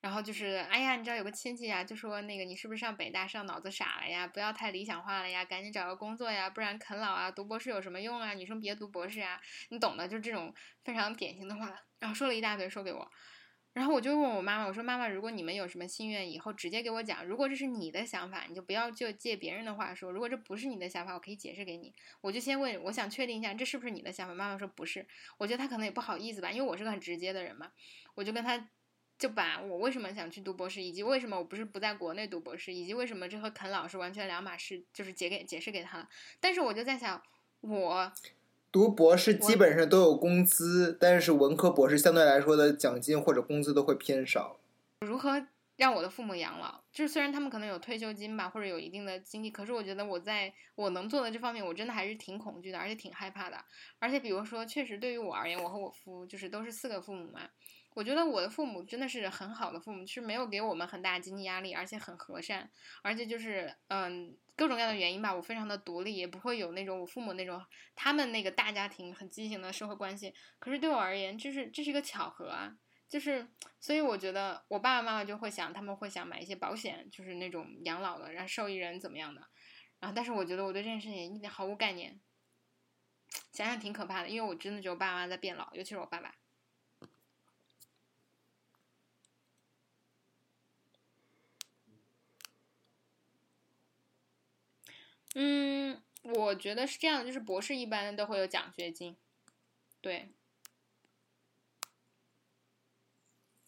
[0.00, 4.28] 然后就是，哎呀，你知道有个亲戚呀，就说那个你是不是上北大上脑子傻了呀？
[4.28, 8.32] 不要太理想化了呀，赶紧找个工作呀，不然啃老啊，读博士有什么用啊？
[8.32, 11.74] 女生别读博士啊，你懂的，就这种非常典型的话。
[11.98, 13.10] 然后说了一大堆，说给我。
[13.72, 17.26] 然后我就问我妈妈，我说妈妈，如果你们有什么心愿，以后直接给我讲。
[17.26, 20.12] 如果这是你的想法，你就不要就借别人的话说。
[20.12, 21.92] 如果这不是你的想法，我可以解释给你。
[22.20, 24.34] 我就先问，我想确定一下这是不是你的想法。
[24.34, 25.06] 妈妈说不是，
[25.38, 27.72] 我觉得她可能也不好意思吧，因为我是个很直接的人嘛。
[28.14, 28.68] 我就跟她。
[29.18, 36.08] 就把我为什么想去读博士，以及为什么我不是不在国内读博士，以及为什么这和啃老是完全两码事，就是解给解释给他了。
[36.40, 37.20] 但是我就在想，
[37.60, 38.12] 我
[38.70, 44.60] 读博士基本上都有工资，但是文科博士相对来说的奖金或者工资都会偏少。
[45.00, 46.82] 如何让我的父母养老？
[46.92, 53.56] 就是虽然他们可能有退休金吧，或者有一定的经济，可是我觉得我在我能做的这方面，我真的还是挺恐惧的，而且挺害怕的。
[53.98, 57.40] 而且比如说，确实对于我而言，我和我夫就是都是四个父母嘛。
[57.98, 62.70] 我觉得我的父母真的是很好的父母，是没有给我们很大经济压力，而且很和善，
[63.02, 67.60] 而且就是嗯各种各样的原因吧，我非常的独立，也不会有那种我父母那种
[67.96, 70.32] 他们那个大家庭很畸形的社会关系。
[70.60, 72.72] 可是对我而言，这是这是一个巧合啊，
[73.08, 73.48] 就是
[73.80, 79.42] 所以我觉得我爸爸妈妈就会想，他们会想买一些保险，就是那种养老的，让受益人怎么样的，
[79.98, 82.20] 然后但是我觉得我对这件事情一点毫无概念，
[83.50, 86.32] 想想挺可怕的，因为我真的觉得我爸妈在变老，尤其是我爸爸。
[95.40, 99.16] 嗯，我觉得是这样的，就是博士一般都会有奖学金，
[100.00, 100.32] 对，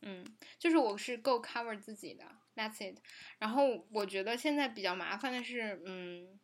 [0.03, 0.25] 嗯，
[0.59, 2.25] 就是我是够 cover 自己的
[2.57, 2.99] ，That's it。
[3.39, 6.39] 然后我觉得现在比较麻烦的是，嗯，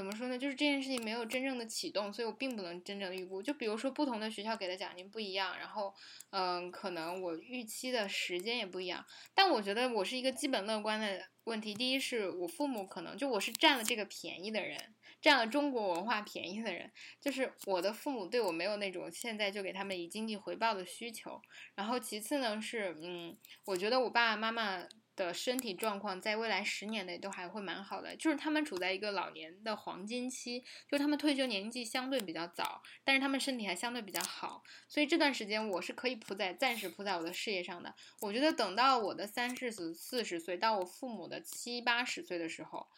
[0.00, 0.38] 怎么说呢？
[0.38, 3.42] 就是这件事情没有真正的启动，所以我并不能真正的预估。
[3.42, 5.94] 就比如说不同的学校给的奖金不一样，然后
[6.30, 9.04] 嗯，可能我预期的时间也不一样。
[9.34, 11.74] 但我觉得我是一个基本乐观的问题。
[11.74, 16.90] 第一是我父母可能就我是占了这个便宜的人，占了中国文化便宜的人。
[17.20, 21.42] 就是我的父母对我没有那种现在就给他们以经济回报的需求。
[21.74, 23.36] 然后其次呢是，嗯，
[23.66, 24.88] 我觉得我爸爸妈妈。
[25.20, 37.94] 的身体状况在未来十年内都还会蛮好的，就是他们处在一个老年的黄金期，就他们退休年纪相对比较早，但是他们身体还相对比较好，所以这段时间我是可以扑在暂时扑在我的事业上的。
[38.20, 42.88] 我觉得等到我的三十四四十岁，到我父母的七八十岁的时候，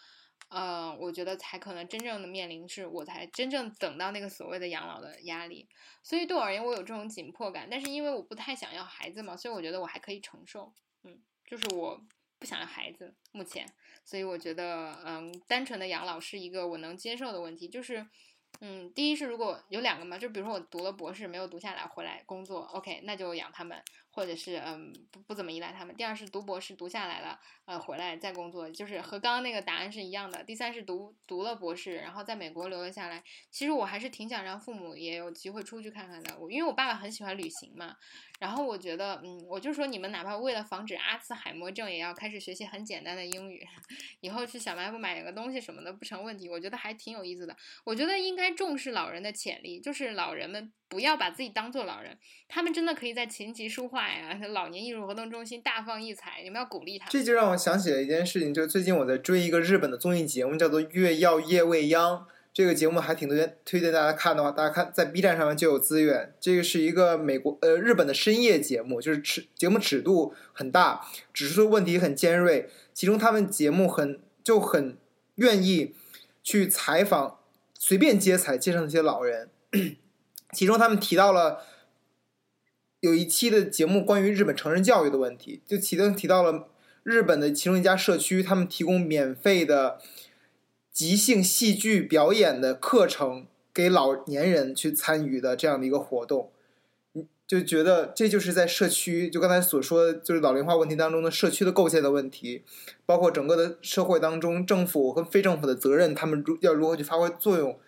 [0.48, 5.68] 呃，我觉得才可能真正的面临是我才真正等到那个所谓的养老的压力。
[6.04, 11.20] 所以对我而言，我有这种紧迫感，但是因为我不太想要孩子嘛，所以我觉得我还可以承受，嗯。
[11.46, 12.00] 就是我
[12.38, 13.66] 不想要孩子，目前，
[14.04, 17.68] 所以我觉得，嗯，单纯的养老是一个我能接受的问题。
[17.68, 18.06] 就是，
[18.60, 23.82] 嗯，第一是如果有两个嘛，就比如说我读了博士没有读下来，回来工作，OK，那就养他们。
[24.12, 25.96] 或者是嗯不不怎么依赖他们。
[25.96, 30.44] 第二是读博士读下来了，呃回来再工作，就是和刚刚那个答案是一样的。
[30.44, 33.24] 第三是读读了博士，然后在美国留了下来。
[33.50, 36.38] 其实我还是挺想让父母也有机会出去看看的。
[36.38, 37.96] 我因为我爸爸很喜欢旅行嘛，
[38.38, 43.66] 然后我觉得嗯我就说你们哪怕为了防止阿兹海默症，也要开始学习很简单的英语，
[44.20, 46.48] 以后去小卖部买个东西什么的不成问题。
[46.48, 47.56] 我觉得还挺有意思的。
[47.84, 50.70] 我觉得应该重视老人的潜力，就是老人们。
[50.92, 56.42] 不要把自己当做老人，他们真的可以在琴棋书画呀、老年艺术活动中心大放异彩。
[56.44, 57.08] 你们要鼓励他。
[57.08, 62.18] 这就让我想起了一件事情，就是最近我在追一个日本的综艺节目，叫做《月曜夜未央》。
[62.52, 66.34] 这个节目还挺推荐推荐大家看的话，大家看在 B 站上面就有资源。
[66.38, 71.00] 这个是一个美国呃日本的深夜节目，就是尺节目尺度很大，
[71.32, 72.68] 指出问题很尖锐。
[72.92, 74.98] 其中他们节目很就很
[75.36, 75.94] 愿意
[76.44, 77.38] 去采访，
[77.78, 79.48] 随便接采街上那些老人。
[80.52, 81.62] 其中他们提到了
[83.00, 86.68] 有一期的节目关于日本成人教育的问题，就其中提到了
[87.02, 89.98] 日本的其中一家社区，他们提供免费的
[90.92, 96.52] 即兴戏剧表演的课程给老年人去参与的这样的一个活动，
[97.46, 102.62] 就觉得这就是在社区，就刚才所说的，就是老龄化问题当中的社区的构建的问题，
[103.04, 107.78] 包括整个的社会当中政府和非政府的责任，他们如要如何去发挥作用。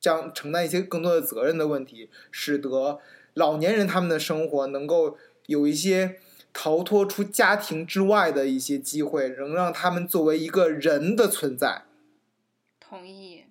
[0.00, 3.00] 将承担一些更多的责任的问题，使得
[3.34, 6.18] 老年人他们的生活能够有一些
[6.52, 11.82] 逃脱出家庭之外的一些机会，能让他们作为一个人的存在。
[12.80, 13.44] 同意。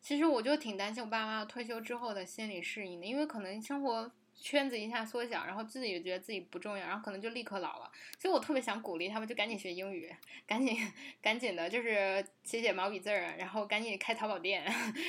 [0.00, 4.10] 其实我就挺担心我爸妈退休之后的心理适应的，因为可能生活。
[4.36, 7.90] 圈子一下缩小，然后自己也觉得自己不重要，然后可能就立刻老了。
[8.18, 10.14] 所以我特别想鼓励他们，就赶紧学英语，
[10.46, 10.76] 赶紧
[11.22, 14.64] 赶紧的，就是写写毛笔字儿，然后赶紧开淘宝店，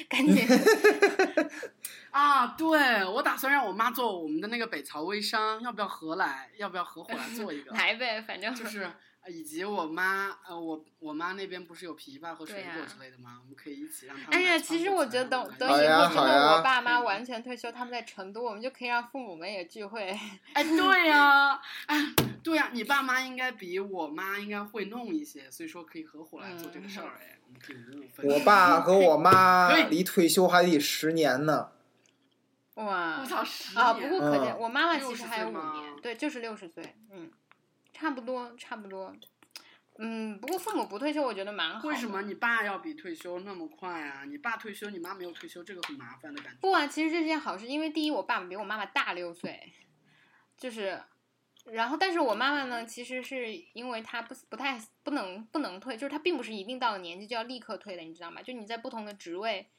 [0.08, 0.46] 赶紧。
[2.12, 6.50] 啊，对我打算让我妈做我们的那个北朝微商，要不要合来？
[6.58, 7.72] 要不要合伙来做一个？
[7.76, 8.90] 来呗，反正就是。
[9.28, 13.40] 以及我妈，呃，我我妈那边不是有枇杷和水果之类的吗？
[13.42, 14.38] 我们可以一起让他们。
[14.38, 20.18] 哎呀，其实我觉得等等以后真的我爸妈完全退休，他们在成都，我们就可以让父母们也聚会。
[20.54, 27.18] 哎，对呀，哎，对呀，你爸妈应该比我妈应该会弄一些，所以说可以合伙来做这个事儿。
[27.20, 28.28] 哎，我们可以五五分。
[28.28, 31.72] 我爸和我妈 离退休还得十年呢。
[32.76, 33.22] 哇！
[33.22, 33.94] 我操，十啊！
[33.94, 37.32] 不过可见我妈妈其实还有五年，对，就是六十岁，嗯。
[37.98, 39.16] 差不多，差不多，
[40.00, 41.88] 嗯，不过父母不退休，我觉得蛮好。
[41.88, 44.26] 为什么你爸要比退休那么快啊？
[44.26, 46.60] 你爸退休，你妈没有退休，这个很麻烦的感觉。
[46.60, 49.72] 不啊，其实这是件好事，因为第一，我爸爸比我妈妈大六岁，
[50.58, 51.02] 就是，
[51.64, 58.42] 然后，但是我妈妈呢，其实是因为她不不太不能不能退，就是她并不是一定到了年纪就要立刻退的，你知道吗？
[58.42, 59.70] 就你在不同的职位。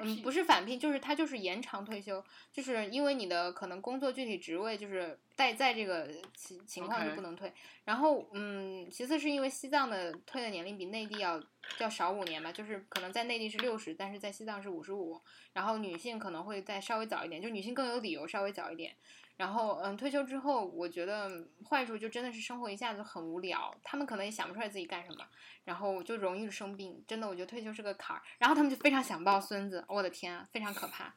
[0.00, 2.22] 嗯，不是返聘，就是他就是延长退休，
[2.52, 7.52] 就是因为你的可能工作具体职位就是待在这个情情况就不能退。
[7.84, 11.42] 然后嗯，其次是因为西藏的退的年龄比内地要
[11.78, 15.20] 要少五年嘛，就是可能在内地是六十，但是在西藏是五十五。
[15.52, 18.94] 然后女性可能会再稍微早一点，就女性更有理由稍微早一点。
[19.36, 25.26] 然后，嗯，退休之后，我觉得坏处就真的是生活一下子很无聊，他们可能也想不出来自己干什么，
[25.64, 27.04] 然后就容易生病。
[27.06, 28.22] 真的，我觉得退休是个坎儿。
[28.38, 31.12] 然后他们就非常想抱孙子，我的天啊，非常可怕。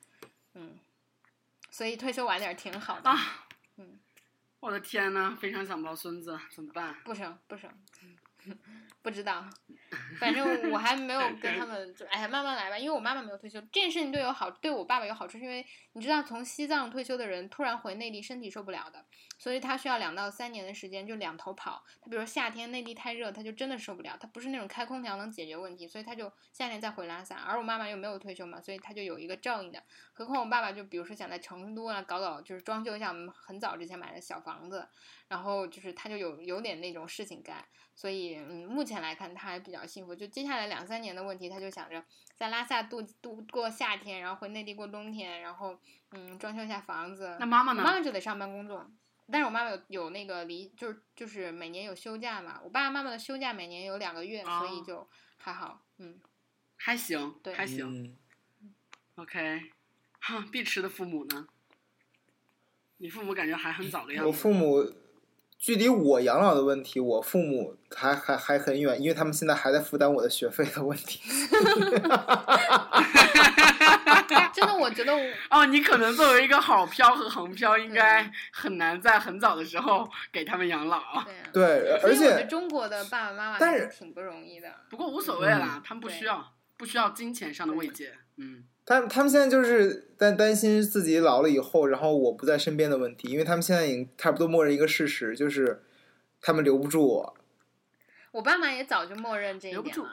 [0.56, 0.80] 嗯，
[1.70, 3.12] 所以退休晚点挺好的。
[3.76, 4.00] 嗯，
[4.60, 6.96] 我的天呐，非常想抱孙子，怎么办？
[7.04, 7.70] 不生，不生，
[9.02, 9.46] 不知道。
[10.20, 12.78] 反正我还没有跟他们，就哎呀，慢慢来吧。
[12.78, 19.06] 因为我妈妈没有退休，这件事情对有好，对我爸爸有好处，是因为你知道，从西藏退休的人突然回内地，身体受不了的，
[19.38, 21.84] 所以他需要两到三年的时间，就两头跑。
[22.02, 27.38] 他比如说夏天内地太热，他就真的受不了，他不是那种开空调能解决问题，所以他就夏天再回拉萨。
[27.38, 29.82] 而我妈妈又没有退休嘛，所以他就有一个照应的。
[30.12, 34.86] 何况我爸爸就比如说想在成都啊搞搞，就是装修一下我们很早之前买的小房子，
[35.28, 37.64] 然后就是他就有有点那种事情干。
[37.96, 40.14] 所以，嗯，目前来看他还比较幸福。
[40.14, 42.06] 就接下来两三年的问题，他就想着
[42.36, 45.76] 在拉萨度度过夏天，然后回内地过冬天，然后，
[46.12, 47.36] 嗯，装修一下房子。
[47.40, 47.84] 那妈妈呢？
[47.84, 48.88] 妈妈就得上班工作，
[49.32, 52.62] 但是我妈妈有有那个离，就是就是每年有休假嘛。
[52.64, 56.22] 我爸爸妈妈的休假每年有两个月，所以就还好，嗯，
[56.76, 58.16] 还行，对，还行。
[59.16, 59.72] OK，
[60.20, 61.48] 哈，碧池的父母呢？
[62.98, 64.28] 你父母感觉还很早的样子。
[64.28, 64.86] 我父母。
[65.58, 71.20] 距离我养老的问题，我父母还还还很远，因为他们现在还在负担我的学费的问题。
[74.54, 75.14] 真的，我觉得
[75.50, 81.02] 哦，你可能作为一个好漂和横漂，应该很难在很早的时候给他们养老。
[81.54, 84.68] 对，而且中国的爸爸妈妈但是挺不容易的。
[84.90, 88.14] 不过无所谓啦，他们不需要，不需要金钱上的慰藉。
[88.38, 88.64] 嗯。
[88.88, 95.84] 他他们现在就是担担心自己老了以后，然后我不在身边的问题，因为他们现在已经差不多默认一个事实，就是
[96.40, 97.36] 他们留不住我。
[98.32, 100.10] 我爸妈也早就默认这一点了。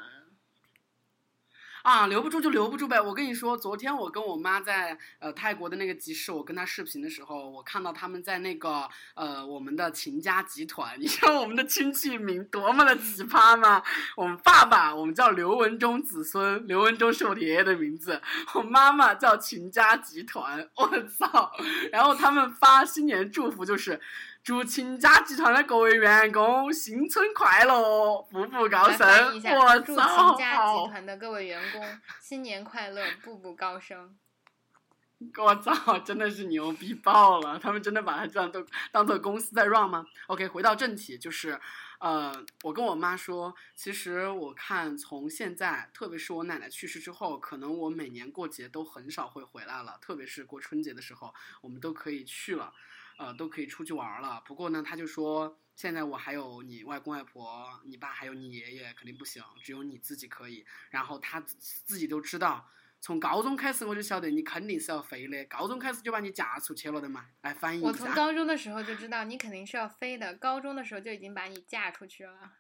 [1.85, 2.99] 啊，留不住就留不住呗！
[2.99, 13.83] 我跟你说，昨天我跟我妈在呃泰国的那个集市，我跟她视频的时候，我看到他们在那个呃我们的秦家集团， 你知道我们的亲戚名多么的奇葩吗？
[14.17, 18.19] 我们爸爸我们叫刘文忠子孙，刘文忠是我爷爷的名字，
[18.55, 21.53] 我妈妈叫秦家集团，我操！
[21.93, 24.01] 然后他们发新年祝福就是。
[24.45, 29.09] 祝秦家集团的各位员工新春快乐，步步高升！
[29.37, 31.83] 我祝秦家集团的各位员工
[32.21, 34.15] 新年快乐，步步高升！
[35.39, 37.59] 我操，真的是牛逼爆了！
[37.59, 41.59] 他们真的把它这样都当做公司在 run 吗？OK，回到正题，就是，
[41.99, 51.33] 呃，我跟我妈说，其实我看从现在，特别是我奶奶去世之后，可能我每年过节都很少会回来了，特别是过春节的时候，
[51.63, 52.75] 我们都可以去了。
[53.19, 54.43] 呃，都可以出去玩了。
[54.47, 60.65] 不过呢，他就说，现在我还有你外公外婆、你爸还有你爷爷，肯定不行，只有你自己可以。
[60.91, 62.69] 然后他自己都知道，
[63.01, 67.27] 从高中开始我就晓得你肯定是要飞的，高中开始就把你嫁出去了的嘛。
[67.43, 67.89] 来翻译一下。
[67.89, 72.53] 我从高中的时候就知道你肯定是要飞的，高中的时候就已经把你嫁出去了。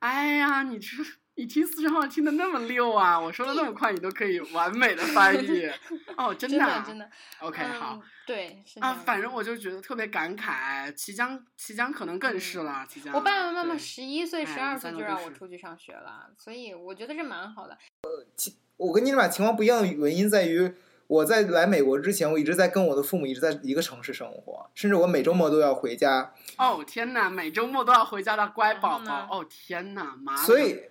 [0.00, 0.88] 哎呀，你这。
[1.36, 3.18] 你听四川话听的那么溜啊！
[3.18, 5.70] 我说的那么快，你都可以完美的翻译。
[6.18, 7.10] 哦，真的，真的。
[7.38, 7.98] OK，好。
[8.26, 8.62] 对。
[8.78, 12.86] 啊，反正我就觉得特别感慨，綦江，綦江可能更是了。
[12.90, 13.14] 綦江。
[13.14, 17.78] 我爸爸妈妈十一岁、十二岁就让我出去上学了，所以我觉得这蛮好的。
[18.02, 20.70] 呃，其我跟你俩情况不一样的原因在于，
[21.10, 26.32] 我在来美国之前，我一直在跟我的父母一直在一个城市生活，甚至我每周末都要回家。
[26.56, 29.26] 哦天呐，每周末都要回家的乖宝宝！
[29.28, 30.36] 哦天呐，妈。
[30.36, 30.82] 所以。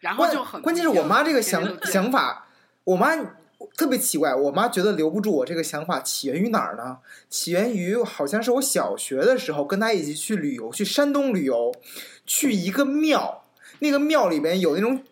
[0.00, 2.48] 然后就很关键是我妈这个想想法，
[2.82, 3.14] 我妈
[3.76, 4.34] 特别奇怪。
[4.34, 6.98] 我妈觉得留不住我这个想法起源于哪儿呢？
[7.28, 11.72] 起源于好像是我小学的时候跟她一起去旅游，去山东旅游，
[12.26, 13.44] 去一个庙，
[13.78, 15.04] 那个庙里边有那种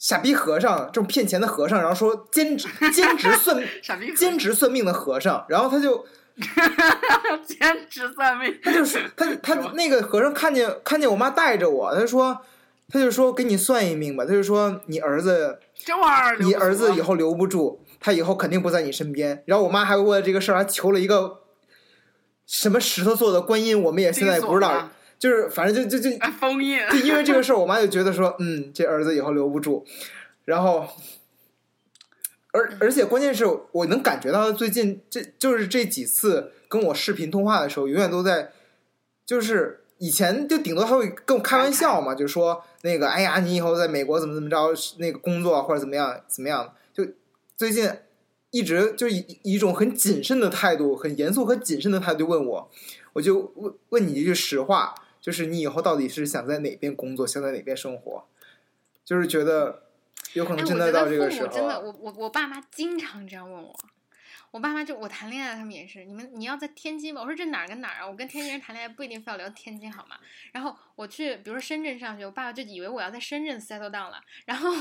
[0.00, 3.62] 傻逼和尚，这种骗钱的和尚，然后说兼职兼职算
[4.16, 6.04] 兼职算命的和尚，然后他就
[7.46, 12.40] 兼职算命，他就是他他那个和尚看见看见我妈带着我，他说。
[12.92, 19.44] 他就说给你算一命吧，他就说你儿子，这玩意儿，你儿子以后留不住，他以后肯定不在你身边。
[19.46, 21.38] 然后我妈还为了这个事儿还求了一个
[22.48, 24.90] 什么石头做的观音，我们也现在也不知道，
[25.20, 29.86] 就是反正就就就封印，就因为这个事儿，我妈就觉得说，嗯，这儿子以后留不住。
[30.44, 30.88] 然后，
[32.50, 38.50] 而而且关键是我能感觉到最近这就是这几次跟我视频通话的时候，永远都在
[39.24, 39.76] 就是。
[40.02, 46.74] 以前就顶多他会跟我开玩笑嘛，就说那个，哎呀，你以后在美国怎么怎么着，那个工作或者怎么样怎么样。
[46.94, 47.06] 就
[47.54, 47.86] 最近
[48.50, 52.70] 一直就以以一种很谨慎的态度，很严肃和谨慎的态度问我，
[53.12, 58.24] 我就问问你一句实话，就是你以后到底是想在哪边工作，想在哪边生活？
[59.04, 59.82] 就是觉得
[60.32, 61.48] 有可能真的到这个时候。
[61.48, 63.76] 真的，我我我爸妈经常这样问我。
[64.50, 67.20] 我爸妈就我谈恋爱，他们也是，你们你要在天津吗？
[67.20, 68.06] 我说这哪儿跟哪儿啊？
[68.06, 70.16] 我跟天津人谈恋爱不一定非要聊天津好吗？
[70.52, 74.74] 然后我去，比如说深圳上学，我爸爸就以为我要在深圳 settle down 了，然后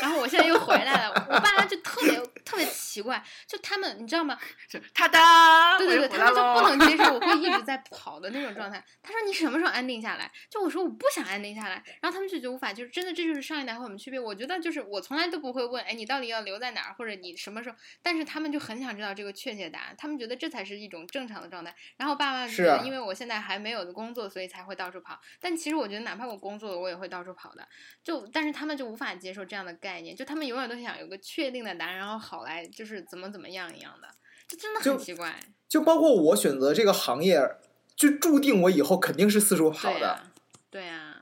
[0.00, 4.38] 然后我现在又回来了，我爸妈就特别特别奇怪，就他们你知道吗？
[4.70, 8.82] 是他哒，对对对，他们就不能接受 我会一直在跑的那种状态。
[9.02, 10.30] 他说你什么时候安定下来？
[10.48, 14.18] 就我说我不想安定下来，然后他们就觉得无法，就是真的这就是上一代和我们区别。
[14.18, 17.76] 我觉得就是我从来都不会问，哎，你到底要留在哪儿，或者你什么时候？
[18.02, 21.74] 但是他们就很想知道这个确切答案，他们觉得这才是一种正常的状态。
[21.96, 25.20] 然后爸妈就是觉啊得，因为我现在还没有的工作，所以才会到处跑。
[25.40, 27.66] 但其实我觉得，哪怕我工作了，我也会到处跑的。
[28.02, 34.08] 就但是他们就无法接受这样的概念，就他们永远都想有个确定的答案，然后好来就是怎么怎么样一样的，
[34.48, 35.38] 这真的很奇怪。
[35.68, 37.56] 就包括我选择这个行业，
[37.94, 39.98] 就注定我以后肯定是四处跑的。
[39.98, 40.32] 对呀、
[40.70, 41.16] 对呀、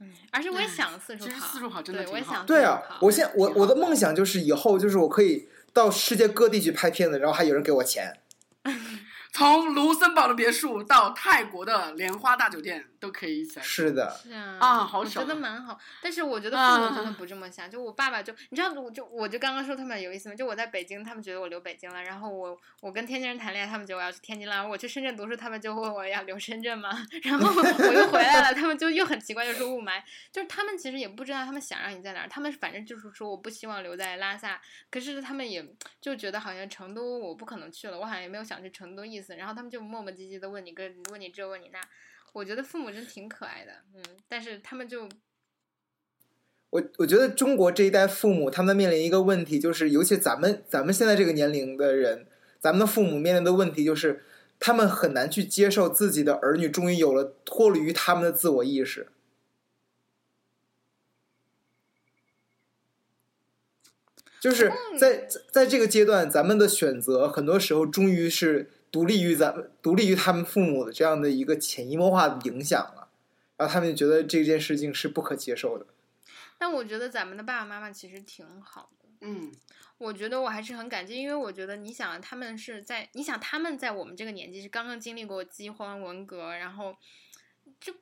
[0.00, 8.20] 嗯，而且我也想四处跑，四处跑真的对，我也挺好想对啊我现我我的梦想就是以后就是我可以到世界各地去拍片子，然后还有人给我钱。
[9.32, 13.64] 从卢森堡的别墅到泰国的莲花大酒店，都可以一起来。
[13.64, 15.78] 是的，是啊，啊好我觉得蛮好。
[16.02, 17.68] 但是我觉得父母真的啊不这么想。
[17.70, 20.34] 就我爸爸就，你知道，我就我就刚刚说他们有意思吗？
[20.34, 24.68] 就我在北京，他们觉得我留北京了，然后我我跟天津人谈恋爱，他们觉得我要去天津了。
[24.68, 26.90] 我去深圳读书，他们就问我要留深圳吗？
[27.24, 30.02] 然后我又回来了，他们就又很奇怪，就说雾霾。
[30.30, 35.66] 就是他们其实也不知道他们想让你在哪儿，他们反正就是说我不希望留在拉萨，可是他们也
[36.00, 41.80] 就觉得好像成都我不可能去了，我好像也没有想去成都意思，然后他们就磨磨唧唧的问你个问你这问你那，
[42.32, 45.08] 我觉得父母真挺可爱的，嗯，但是他们就
[46.70, 52.26] 我我觉得中国这一代父母他们面临一个问题，就是尤其咱们咱们现在这个年龄的人，
[52.60, 54.24] 咱们的父母面临的问题就是，
[54.60, 59.08] 他们很难去接受自己的儿女终于有了脱离于他们的自我意识。
[64.40, 73.08] 就是在在在这个阶段，咱们的选择很多时候终于是独立于咱们独立于他们父母的这样的一个潜移默化的影响了，
[73.56, 75.86] 然后他们就觉得这件事情是不可接受的。
[76.58, 79.08] 但我觉得咱们的爸爸妈妈其实挺好的。
[79.20, 79.52] 嗯，
[79.98, 86.96] 我觉得我还是很感激，因为我觉得你想，他们是在你想他们在我们这个年纪是刚刚经历过饥荒、文革，然后
[87.80, 87.92] 就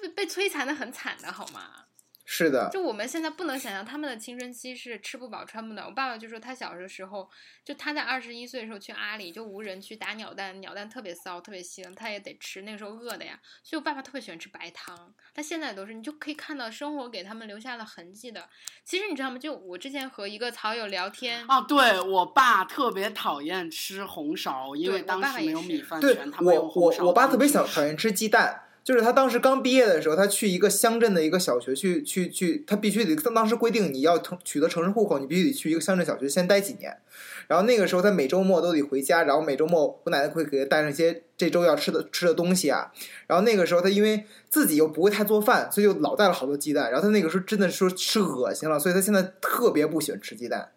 [0.00, 1.86] 被被摧残的很惨的好吗？
[2.26, 5.86] 是的，就我们现在不能想象他们的青春期是吃不饱穿不暖。
[5.86, 7.28] 我爸爸就说他小的时候，
[7.62, 13.38] 就他在二十一岁的时候去阿里，就无人区打鸟蛋，鸟蛋特别骚，特别腥，他也得吃，那个时候饿的呀。
[13.62, 18.48] 所以我爸爸特别喜欢吃白汤，他现在都是你就可以看到生活给他们留下了痕迹的。
[18.84, 19.38] 其实你知道吗？
[19.38, 36.94] 就我之前和一个草友聊天，啊，对我爸特别讨厌吃红苕，因为我当时没有米饭对全，他们用我红苕我我爸特别想食讨厌吃鸡蛋，就是他当时刚毕业的时候，他去一个乡镇的一个小学去去去，他必须得当时规定你要取得城市户口，你必须得去一个乡镇小学先待几年。
[37.48, 42.92] 然后那个时候他每周末都得回家，然后每周末我奶奶会给他带上一些这周要吃的吃的东西啊。
[43.26, 46.90] 然后那个时候他因为自己又不会太做饭，所以就老带了好多鸡蛋。
[46.90, 50.72] 然后他那个时候真的说吃恶心了，所以他现在特别不喜欢吃鸡蛋。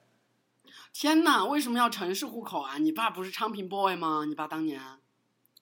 [0.93, 2.77] 天呐，为什么要城市户口啊？
[2.77, 4.23] 你爸不是昌平 boy 吗？
[4.25, 4.79] 你爸当年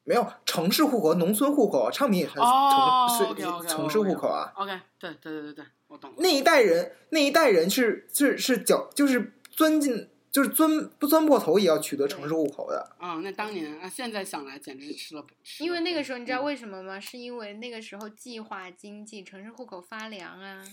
[0.06, 4.54] 没有城市户口、农村户口，昌平也是哦城、是城市户口啊。
[4.56, 6.14] OK，对对对对对，我懂。
[6.18, 12.88] 那一代人，那一代人是是是脚，就是钻进，就是钻不钻破头也要取得城市户口的。
[13.00, 15.26] 啊、那当年啊，现在想来简直是吃了。
[15.44, 17.00] 吃了因为那个时候你知道嗯为什么吗？
[17.00, 20.64] 是因为那个时候计划经济，城市户口发粮啊。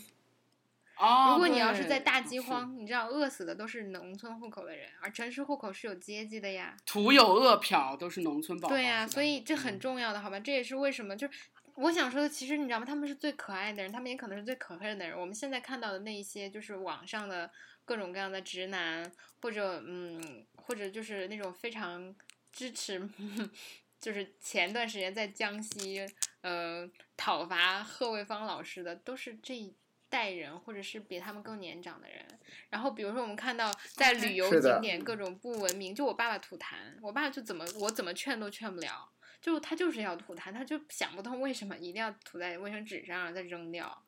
[0.97, 6.77] 哦，如果你要是在大饥荒，你知道饿死的都是农村户口的人，而城市户口是有阶级的呀。
[6.87, 8.75] 土有饿殍，都是农村宝宝。
[8.75, 10.39] 对呀、是吧所以这很嗯重要的，好吧？
[10.39, 11.33] 这也是为什么，就是
[11.75, 12.87] 我想说的，其实你知道吗？
[12.87, 15.19] 他们是最可爱的人，他们也可能是最可恨的人。
[15.19, 17.51] 我们现在看到的那一些，就是网上的
[17.85, 22.15] 各种各样的直男，或者嗯，或者就是那种非常
[22.53, 23.09] 支持，
[23.99, 26.07] 就是前段时间在江西
[26.43, 29.75] 呃讨伐贺卫方老师的，都是这一。
[30.13, 32.23] 代人，或者是比他们更年长的人，
[32.69, 39.11] 然后比如说我们看到在旅游景点各种不文明，就我爸爸吐痰，我爸就怎么我怎么劝都劝不了，
[39.41, 44.05] 就他就是要吐痰，他就想不通为什么一定要吐在卫生纸上，再扔掉。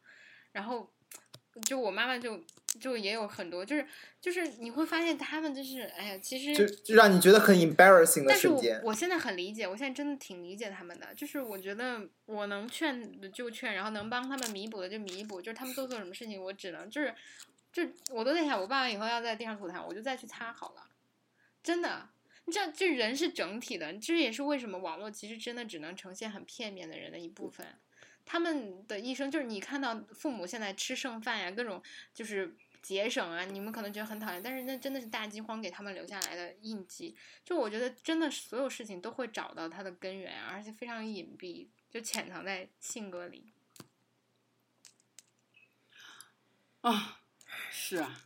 [0.53, 0.93] 然后
[1.63, 2.45] 就我妈妈就
[2.79, 3.87] 就也有很多，就是
[4.21, 8.81] 就是你会发现他们就是哎呀，其实就就让你觉得很 embarrassing 的但是我瞬间。
[8.85, 11.15] 我现在很理解，我现在真的挺理解他们的。
[11.15, 15.41] 就是我觉得我能劝的就劝，然后能帮他们弥补的就弥补。
[15.41, 17.15] 就是他们做错什么事情，我只能就是
[17.73, 20.89] 就我都在想，我爸爸以后要在地上吐痰，我就再去擦好了。
[21.63, 22.09] 真的，
[22.45, 27.67] 你知道，这人是整体的，这也是为什么网络其实真的只能呈现很片面的人的一部分。
[28.27, 31.83] 他们的一生就是你看到父母现在吃剩饭呀，各种
[32.15, 37.17] 就是节省啊，你们可能觉得很讨厌，但是那真的是大饥荒给他们留下来的印记。
[37.43, 43.55] 就我觉得，真的所有事情都会找到它的根源，而且非常隐蔽，就潜藏在性格里。
[46.83, 47.21] 啊，
[47.71, 48.21] 是啊，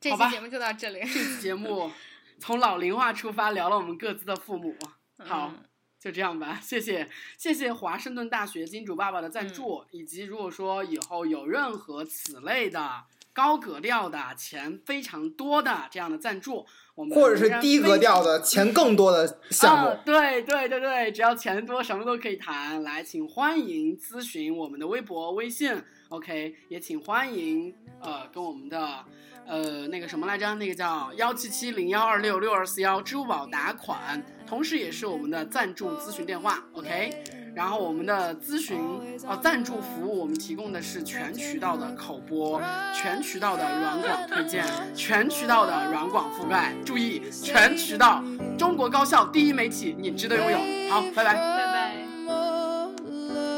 [0.00, 0.98] 这期节目就到这里。
[1.00, 1.92] 这期节目
[2.40, 4.76] 从老龄化出发，聊了我们各自的父母。
[5.18, 5.64] 好，嗯
[6.00, 22.82] 就这样吧，谢谢谢谢华盛顿大学金主爸爸的赞助，以及如果说以后有任何此类的高格调的钱非常多的这样的赞助，我们或者是低格调的钱更多的项目啊，，对对对对，只要钱多，什么都可以谈。
[22.82, 29.04] 来，请欢迎咨询我们的微博、微信，OK，也请欢迎呃跟我们的
[29.46, 37.37] 呃那个什么来着，那个叫幺七七零幺二六六二四幺支付宝打款，同时也是我们的赞助咨询电话，OK。
[37.54, 38.78] 然后我们的咨询
[39.26, 42.60] 呃赞助服务，我们提供的是全渠道的口播，
[42.94, 46.72] 全渠道的软广推荐，全渠道的软广覆盖。
[46.84, 48.22] 注意，全渠道，
[48.56, 50.58] 中国高校第一媒体，你值得拥有。
[50.90, 51.34] 好，拜拜。
[51.34, 51.94] 拜拜。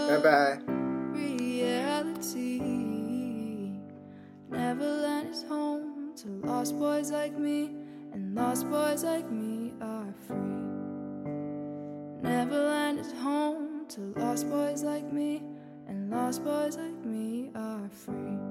[0.08, 0.58] 拜拜。
[1.14, 2.60] reality.
[4.50, 7.70] Neverland is home to lost boys like me,
[8.12, 10.36] and lost boys like me are free.
[12.22, 15.42] Neverland is home to lost boys like me,
[15.88, 18.49] and lost boys like me are free.